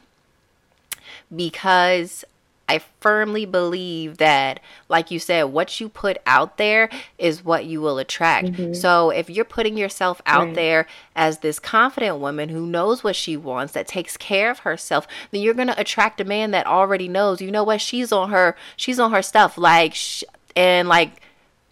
because 1.35 2.23
I 2.67 2.81
firmly 2.99 3.45
believe 3.45 4.17
that, 4.17 4.59
like 4.89 5.09
you 5.09 5.19
said, 5.19 5.43
what 5.43 5.79
you 5.79 5.87
put 5.87 6.17
out 6.25 6.57
there 6.57 6.89
is 7.17 7.43
what 7.43 7.65
you 7.65 7.79
will 7.81 7.97
attract. 7.97 8.47
Mm-hmm. 8.47 8.73
So 8.73 9.09
if 9.09 9.29
you're 9.29 9.45
putting 9.45 9.77
yourself 9.77 10.21
out 10.25 10.47
right. 10.47 10.55
there 10.55 10.87
as 11.15 11.39
this 11.39 11.59
confident 11.59 12.19
woman 12.19 12.49
who 12.49 12.65
knows 12.65 13.03
what 13.03 13.15
she 13.15 13.37
wants, 13.37 13.73
that 13.73 13.87
takes 13.87 14.17
care 14.17 14.51
of 14.51 14.59
herself, 14.59 15.07
then 15.31 15.41
you're 15.41 15.53
gonna 15.53 15.75
attract 15.77 16.19
a 16.19 16.25
man 16.25 16.51
that 16.51 16.67
already 16.67 17.07
knows. 17.07 17.41
You 17.41 17.51
know 17.51 17.63
what? 17.63 17.81
She's 17.81 18.11
on 18.11 18.31
her. 18.31 18.55
She's 18.75 18.99
on 18.99 19.11
her 19.11 19.21
stuff. 19.21 19.57
Like, 19.57 19.95
sh- 19.95 20.23
and 20.55 20.89
like 20.89 21.21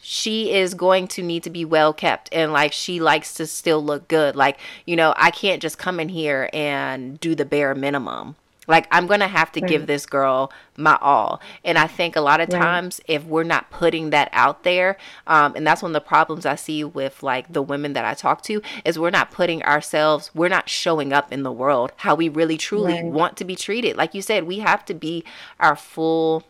she 0.08 0.54
is 0.54 0.76
going 0.76 1.08
to 1.08 1.24
need 1.24 1.42
to 1.42 1.50
be 1.50 1.66
well 1.66 1.92
kept 1.92 2.30
and 2.32 2.54
like 2.54 2.72
she 2.72 3.00
likes 3.00 3.34
to 3.34 3.48
still 3.48 3.84
look 3.84 4.08
good. 4.08 4.36
Like, 4.36 4.60
you 4.86 4.96
know, 4.96 5.16
I 5.18 5.32
can't 5.32 5.62
just 5.62 5.80
come 5.80 6.00
in 6.00 6.10
here 6.10 6.48
and 6.54 7.20
do 7.20 7.34
the 7.34 7.44
bare 7.44 7.74
minimum. 7.74 8.36
Like, 8.68 8.88
I'm 8.92 9.08
going 9.08 9.20
to 9.20 9.28
have 9.28 9.52
to 9.54 9.62
right. 9.62 9.70
give 9.70 9.88
this 9.88 10.06
girl 10.06 10.52
my 10.78 10.98
all. 11.02 11.42
And 11.64 11.78
I 11.78 11.88
think 11.88 12.16
a 12.16 12.22
lot 12.22 12.42
of 12.42 12.50
times, 12.50 13.00
if 13.08 13.24
we're 13.24 13.44
not 13.44 13.70
putting 13.70 14.10
that 14.10 14.30
out 14.34 14.64
there, 14.64 14.98
um, 15.28 15.54
and 15.56 15.66
that's 15.66 15.82
one 15.82 15.92
of 15.92 15.94
the 15.94 16.02
problems 16.02 16.46
I 16.46 16.56
see 16.56 16.84
with 16.84 17.24
like 17.24 17.52
the 17.52 17.62
women 17.62 17.94
that 17.94 18.06
I 18.06 18.14
talk 18.14 18.42
to, 18.44 18.62
is 18.84 19.00
we're 19.00 19.10
not 19.10 19.32
putting 19.32 19.64
ourselves, 19.64 20.32
we're 20.34 20.50
not 20.50 20.70
showing 20.70 21.14
up 21.14 21.32
in 21.32 21.44
the 21.44 21.52
world 21.52 21.92
how 21.98 22.16
we 22.16 22.30
really 22.30 22.58
truly 22.58 22.94
right. 22.94 23.06
want 23.06 23.38
to 23.38 23.46
be 23.46 23.56
treated. 23.56 23.96
Like 23.96 24.14
you 24.14 24.22
said, 24.22 24.46
we 24.46 24.60
have 24.60 24.84
to 24.86 24.94
be 24.94 25.24
our 25.60 25.76
full 25.76 26.44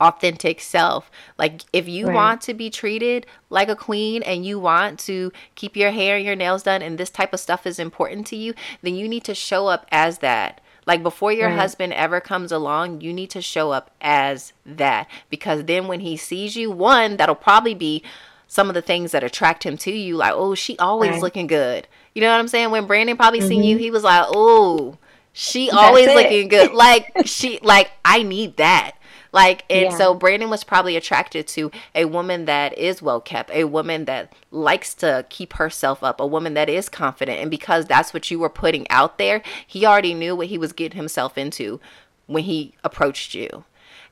authentic 0.00 0.60
self. 0.60 1.10
Like 1.38 1.62
if 1.72 1.88
you 1.88 2.06
right. 2.06 2.14
want 2.14 2.40
to 2.42 2.54
be 2.54 2.70
treated 2.70 3.26
like 3.50 3.68
a 3.68 3.76
queen 3.76 4.22
and 4.22 4.44
you 4.44 4.58
want 4.58 4.98
to 5.00 5.30
keep 5.54 5.76
your 5.76 5.90
hair 5.90 6.16
and 6.16 6.24
your 6.24 6.36
nails 6.36 6.62
done 6.62 6.82
and 6.82 6.96
this 6.96 7.10
type 7.10 7.34
of 7.34 7.40
stuff 7.40 7.66
is 7.66 7.78
important 7.78 8.26
to 8.28 8.36
you, 8.36 8.54
then 8.82 8.94
you 8.94 9.08
need 9.08 9.24
to 9.24 9.34
show 9.34 9.66
up 9.66 9.86
as 9.92 10.18
that. 10.18 10.60
Like 10.90 11.04
before 11.04 11.30
your 11.30 11.50
right. 11.50 11.56
husband 11.56 11.92
ever 11.92 12.20
comes 12.20 12.50
along, 12.50 13.00
you 13.00 13.12
need 13.12 13.30
to 13.30 13.40
show 13.40 13.70
up 13.70 13.92
as 14.00 14.52
that 14.66 15.08
because 15.28 15.66
then 15.66 15.86
when 15.86 16.00
he 16.00 16.16
sees 16.16 16.56
you, 16.56 16.68
one, 16.68 17.16
that'll 17.16 17.36
probably 17.36 17.74
be 17.74 18.02
some 18.48 18.66
of 18.66 18.74
the 18.74 18.82
things 18.82 19.12
that 19.12 19.22
attract 19.22 19.62
him 19.62 19.76
to 19.76 19.92
you 19.92 20.16
like, 20.16 20.32
"Oh, 20.34 20.56
she 20.56 20.76
always 20.78 21.12
right. 21.12 21.22
looking 21.22 21.46
good." 21.46 21.86
You 22.12 22.22
know 22.22 22.32
what 22.32 22.40
I'm 22.40 22.48
saying? 22.48 22.72
When 22.72 22.88
Brandon 22.88 23.16
probably 23.16 23.38
mm-hmm. 23.38 23.48
seen 23.48 23.62
you, 23.62 23.76
he 23.76 23.92
was 23.92 24.02
like, 24.02 24.26
"Oh, 24.30 24.98
she 25.32 25.70
always 25.70 26.08
looking 26.08 26.48
good." 26.48 26.72
Like 26.72 27.12
she 27.24 27.60
like 27.62 27.92
I 28.04 28.24
need 28.24 28.56
that. 28.56 28.96
Like, 29.32 29.64
and 29.70 29.90
yeah. 29.90 29.96
so 29.96 30.14
Brandon 30.14 30.50
was 30.50 30.64
probably 30.64 30.96
attracted 30.96 31.46
to 31.48 31.70
a 31.94 32.04
woman 32.06 32.46
that 32.46 32.76
is 32.76 33.00
well 33.00 33.20
kept, 33.20 33.50
a 33.50 33.64
woman 33.64 34.04
that 34.06 34.32
likes 34.50 34.94
to 34.94 35.24
keep 35.28 35.54
herself 35.54 36.02
up, 36.02 36.20
a 36.20 36.26
woman 36.26 36.54
that 36.54 36.68
is 36.68 36.88
confident. 36.88 37.40
And 37.40 37.50
because 37.50 37.86
that's 37.86 38.12
what 38.12 38.30
you 38.30 38.38
were 38.38 38.50
putting 38.50 38.90
out 38.90 39.18
there, 39.18 39.42
he 39.66 39.86
already 39.86 40.14
knew 40.14 40.34
what 40.34 40.48
he 40.48 40.58
was 40.58 40.72
getting 40.72 40.96
himself 40.96 41.38
into 41.38 41.80
when 42.26 42.44
he 42.44 42.74
approached 42.82 43.34
you. 43.34 43.64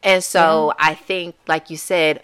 And 0.03 0.23
so 0.23 0.69
yeah. 0.79 0.91
I 0.91 0.95
think, 0.95 1.35
like 1.49 1.71
you 1.71 1.77
said, 1.77 2.23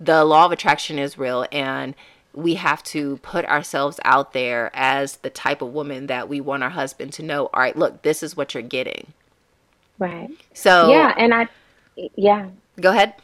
the 0.00 0.24
law 0.24 0.44
of 0.44 0.52
attraction 0.52 0.98
is 0.98 1.16
real. 1.16 1.46
And 1.50 1.94
we 2.34 2.54
have 2.54 2.82
to 2.84 3.16
put 3.18 3.44
ourselves 3.46 3.98
out 4.04 4.32
there 4.32 4.70
as 4.74 5.16
the 5.16 5.30
type 5.30 5.62
of 5.62 5.72
woman 5.72 6.06
that 6.06 6.28
we 6.28 6.40
want 6.40 6.62
our 6.62 6.70
husband 6.70 7.12
to 7.12 7.22
know 7.22 7.46
all 7.46 7.60
right 7.60 7.76
look 7.76 8.02
this 8.02 8.22
is 8.22 8.36
what 8.36 8.54
you're 8.54 8.62
getting 8.62 9.12
right 9.98 10.30
so 10.54 10.88
yeah 10.88 11.12
and 11.18 11.34
i 11.34 11.48
yeah. 12.16 12.50
Go 12.80 12.90
ahead. 12.90 13.14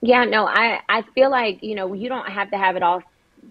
Yeah, 0.00 0.24
no, 0.24 0.46
I 0.46 0.80
I 0.88 1.02
feel 1.14 1.30
like, 1.30 1.62
you 1.62 1.74
know, 1.74 1.92
you 1.92 2.08
don't 2.08 2.30
have 2.30 2.50
to 2.52 2.58
have 2.58 2.76
it 2.76 2.82
all 2.82 3.02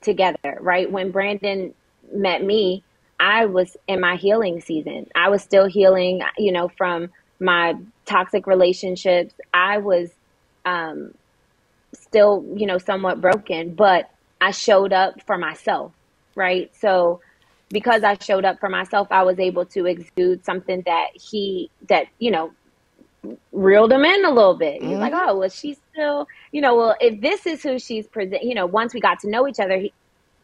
together, 0.01 0.57
right? 0.61 0.91
When 0.91 1.11
Brandon 1.11 1.73
met 2.13 2.43
me, 2.43 2.85
I 3.19 3.45
was 3.45 3.75
in 3.87 3.99
my 3.99 4.15
healing 4.15 4.61
season. 4.61 5.07
I 5.15 5.29
was 5.29 5.43
still 5.43 5.65
healing, 5.67 6.21
you 6.37 6.51
know, 6.51 6.69
from 6.77 7.09
my 7.39 7.75
toxic 8.05 8.47
relationships. 8.47 9.33
I 9.53 9.79
was 9.79 10.11
um 10.65 11.11
still, 11.95 12.45
you 12.55 12.67
know, 12.67 12.77
somewhat 12.77 13.21
broken, 13.21 13.75
but 13.75 14.09
I 14.41 14.51
showed 14.51 14.93
up 14.93 15.15
for 15.25 15.37
myself, 15.37 15.93
right? 16.35 16.69
So 16.79 17.21
because 17.69 18.03
I 18.03 18.17
showed 18.21 18.45
up 18.45 18.59
for 18.59 18.69
myself, 18.69 19.09
I 19.11 19.23
was 19.23 19.39
able 19.39 19.65
to 19.67 19.85
exude 19.85 20.45
something 20.45 20.83
that 20.85 21.07
he 21.13 21.71
that, 21.89 22.07
you 22.19 22.31
know, 22.31 22.51
reeled 23.51 23.91
him 23.91 24.03
in 24.05 24.25
a 24.25 24.31
little 24.31 24.55
bit. 24.55 24.81
He's 24.81 24.91
mm-hmm. 24.91 24.99
like, 24.99 25.13
oh, 25.15 25.37
well, 25.37 25.49
she's 25.49 25.77
still, 25.91 26.27
you 26.51 26.61
know, 26.61 26.75
well, 26.75 26.95
if 26.99 27.21
this 27.21 27.45
is 27.45 27.63
who 27.63 27.79
she's 27.79 28.07
present, 28.07 28.43
you 28.43 28.55
know, 28.55 28.65
once 28.65 28.93
we 28.93 28.99
got 28.99 29.19
to 29.21 29.29
know 29.29 29.47
each 29.47 29.59
other, 29.59 29.77
he, 29.77 29.93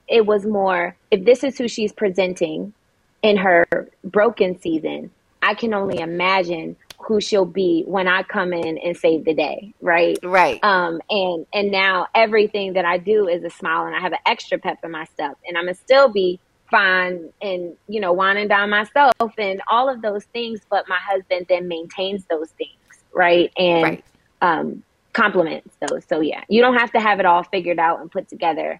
it 0.07 0.25
was 0.25 0.45
more, 0.45 0.95
if 1.11 1.23
this 1.25 1.43
is 1.43 1.57
who 1.57 1.67
she's 1.67 1.93
presenting 1.93 2.73
in 3.21 3.37
her 3.37 3.65
broken 4.03 4.59
season, 4.59 5.11
I 5.41 5.53
can 5.55 5.73
only 5.73 5.99
imagine 5.99 6.75
who 6.99 7.19
she'll 7.19 7.45
be 7.45 7.83
when 7.85 8.07
I 8.07 8.23
come 8.23 8.53
in 8.53 8.77
and 8.77 8.95
save 8.95 9.25
the 9.25 9.33
day, 9.33 9.73
right? 9.81 10.17
Right. 10.23 10.63
Um, 10.63 11.01
and 11.09 11.45
and 11.53 11.71
now 11.71 12.07
everything 12.15 12.73
that 12.73 12.85
I 12.85 12.97
do 12.97 13.27
is 13.27 13.43
a 13.43 13.49
smile, 13.49 13.85
and 13.85 13.95
I 13.95 13.99
have 13.99 14.13
an 14.13 14.19
extra 14.25 14.57
pep 14.57 14.79
in 14.83 14.91
my 14.91 15.05
step, 15.05 15.37
and 15.45 15.57
I'm 15.57 15.65
gonna 15.65 15.75
still 15.75 16.07
be 16.07 16.39
fine 16.73 17.29
and 17.39 17.77
you 17.87 18.01
know 18.01 18.11
winding 18.11 18.47
down 18.47 18.67
myself 18.69 19.13
and 19.37 19.61
all 19.69 19.87
of 19.87 20.01
those 20.01 20.23
things 20.25 20.59
but 20.71 20.89
my 20.89 20.97
husband 20.97 21.45
then 21.47 21.67
maintains 21.67 22.25
those 22.25 22.49
things 22.57 22.71
right? 23.13 23.51
And 23.57 23.83
right. 23.83 24.05
um 24.41 24.83
complements 25.13 25.75
those. 25.87 26.03
So 26.09 26.19
yeah 26.19 26.43
you 26.49 26.61
don't 26.61 26.77
have 26.77 26.91
to 26.93 26.99
have 26.99 27.19
it 27.19 27.27
all 27.27 27.43
figured 27.43 27.77
out 27.77 28.01
and 28.01 28.11
put 28.11 28.27
together 28.27 28.79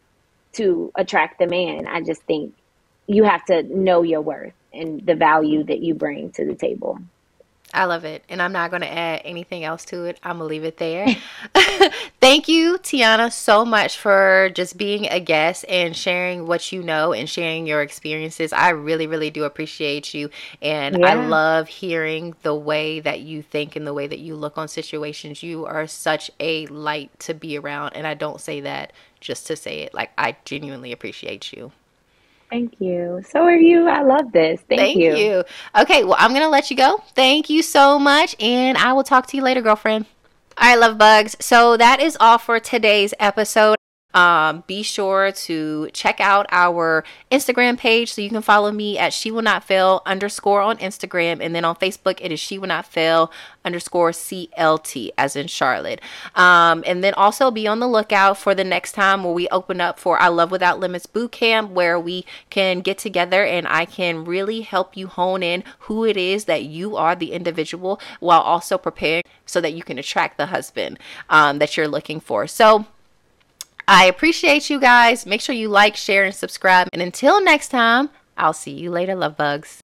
to 0.53 0.91
attract 0.95 1.39
the 1.39 1.47
man. 1.47 1.87
I 1.87 2.01
just 2.01 2.23
think 2.23 2.55
you 3.07 3.23
have 3.23 3.45
to 3.45 3.63
know 3.63 4.01
your 4.01 4.21
worth 4.21 4.53
and 4.73 5.05
the 5.05 5.15
value 5.15 5.63
that 5.65 5.79
you 5.81 5.93
bring 5.93 6.31
to 6.31 6.45
the 6.45 6.55
table 6.55 6.99
I 7.73 7.85
love 7.85 8.05
it. 8.05 8.23
And 8.29 8.41
I'm 8.41 8.51
not 8.51 8.69
going 8.69 8.83
to 8.83 8.91
add 8.91 9.21
anything 9.25 9.63
else 9.63 9.83
to 9.85 10.05
it. 10.05 10.19
I'm 10.21 10.37
going 10.37 10.47
to 10.47 10.53
leave 10.53 10.63
it 10.63 10.77
there. 10.77 11.07
Thank 12.21 12.47
you, 12.47 12.77
Tiana, 12.77 13.31
so 13.31 13.65
much 13.65 13.97
for 13.97 14.51
just 14.53 14.77
being 14.77 15.07
a 15.07 15.19
guest 15.19 15.65
and 15.67 15.95
sharing 15.95 16.45
what 16.45 16.71
you 16.71 16.83
know 16.83 17.13
and 17.13 17.27
sharing 17.27 17.65
your 17.65 17.81
experiences. 17.81 18.53
I 18.53 18.69
really, 18.69 19.07
really 19.07 19.31
do 19.31 19.43
appreciate 19.43 20.13
you. 20.13 20.29
And 20.61 20.99
yeah. 20.99 21.07
I 21.07 21.13
love 21.15 21.67
hearing 21.67 22.35
the 22.43 22.55
way 22.55 22.99
that 22.99 23.21
you 23.21 23.41
think 23.41 23.75
and 23.75 23.87
the 23.87 23.93
way 23.93 24.05
that 24.05 24.19
you 24.19 24.35
look 24.35 24.57
on 24.57 24.67
situations. 24.67 25.41
You 25.41 25.65
are 25.65 25.87
such 25.87 26.29
a 26.39 26.67
light 26.67 27.19
to 27.21 27.33
be 27.33 27.57
around. 27.57 27.93
And 27.95 28.05
I 28.05 28.13
don't 28.13 28.39
say 28.39 28.61
that 28.61 28.93
just 29.19 29.47
to 29.47 29.55
say 29.55 29.79
it. 29.79 29.93
Like, 29.93 30.11
I 30.17 30.37
genuinely 30.45 30.91
appreciate 30.91 31.51
you. 31.51 31.71
Thank 32.53 32.79
you. 32.79 33.19
So 33.27 33.39
are 33.39 33.55
you. 33.55 33.87
I 33.87 34.03
love 34.03 34.31
this. 34.31 34.61
Thank, 34.69 34.79
Thank 34.79 34.97
you. 34.99 35.15
you. 35.15 35.43
Okay, 35.75 36.03
well, 36.03 36.17
I'm 36.19 36.33
going 36.33 36.43
to 36.43 36.49
let 36.49 36.69
you 36.69 36.77
go. 36.77 37.01
Thank 37.15 37.49
you 37.49 37.63
so 37.63 37.97
much. 37.97 38.35
And 38.39 38.77
I 38.77 38.93
will 38.93 39.03
talk 39.03 39.25
to 39.27 39.37
you 39.37 39.41
later, 39.41 39.59
girlfriend. 39.59 40.05
All 40.59 40.69
right, 40.69 40.79
love 40.79 40.99
bugs. 40.99 41.35
So 41.39 41.77
that 41.77 41.99
is 41.99 42.15
all 42.19 42.37
for 42.37 42.59
today's 42.59 43.11
episode. 43.19 43.77
Um, 44.13 44.63
be 44.67 44.83
sure 44.83 45.31
to 45.31 45.89
check 45.93 46.19
out 46.19 46.45
our 46.51 47.03
Instagram 47.31 47.77
page 47.77 48.13
so 48.13 48.21
you 48.21 48.29
can 48.29 48.41
follow 48.41 48.71
me 48.71 48.97
at 48.97 49.13
she 49.13 49.31
will 49.31 49.41
not 49.41 49.63
fail 49.63 50.01
underscore 50.05 50.61
on 50.61 50.77
Instagram 50.77 51.39
and 51.41 51.55
then 51.55 51.65
on 51.65 51.75
Facebook 51.75 52.19
it 52.21 52.31
is 52.31 52.39
she 52.39 52.57
will 52.57 52.67
not 52.67 52.85
fail 52.85 53.31
underscore 53.65 54.11
CLT 54.11 55.09
as 55.17 55.35
in 55.35 55.47
Charlotte. 55.47 56.01
Um, 56.35 56.83
and 56.85 57.03
then 57.03 57.13
also 57.15 57.49
be 57.49 57.67
on 57.67 57.79
the 57.79 57.87
lookout 57.87 58.37
for 58.37 58.53
the 58.53 58.63
next 58.63 58.91
time 58.91 59.23
where 59.23 59.33
we 59.33 59.47
open 59.49 59.81
up 59.81 59.99
for 59.99 60.19
I 60.19 60.27
Love 60.27 60.51
Without 60.51 60.79
Limits 60.79 61.05
boot 61.05 61.31
camp 61.31 61.71
where 61.71 61.99
we 61.99 62.25
can 62.49 62.81
get 62.81 62.97
together 62.97 63.43
and 63.43 63.67
I 63.67 63.85
can 63.85 64.25
really 64.25 64.61
help 64.61 64.95
you 64.95 65.07
hone 65.07 65.41
in 65.41 65.63
who 65.79 66.05
it 66.05 66.17
is 66.17 66.45
that 66.45 66.63
you 66.65 66.95
are 66.95 67.15
the 67.15 67.31
individual 67.31 67.99
while 68.19 68.41
also 68.41 68.77
preparing 68.77 69.23
so 69.45 69.59
that 69.61 69.73
you 69.73 69.83
can 69.83 69.97
attract 69.97 70.37
the 70.37 70.47
husband 70.47 70.99
um, 71.29 71.59
that 71.59 71.75
you're 71.75 71.87
looking 71.87 72.19
for. 72.19 72.47
So 72.47 72.85
I 73.87 74.05
appreciate 74.05 74.69
you 74.69 74.79
guys. 74.79 75.25
Make 75.25 75.41
sure 75.41 75.55
you 75.55 75.69
like, 75.69 75.95
share, 75.95 76.23
and 76.23 76.33
subscribe. 76.33 76.87
And 76.93 77.01
until 77.01 77.43
next 77.43 77.69
time, 77.69 78.09
I'll 78.37 78.53
see 78.53 78.71
you 78.71 78.89
later, 78.89 79.15
love 79.15 79.37
bugs. 79.37 79.81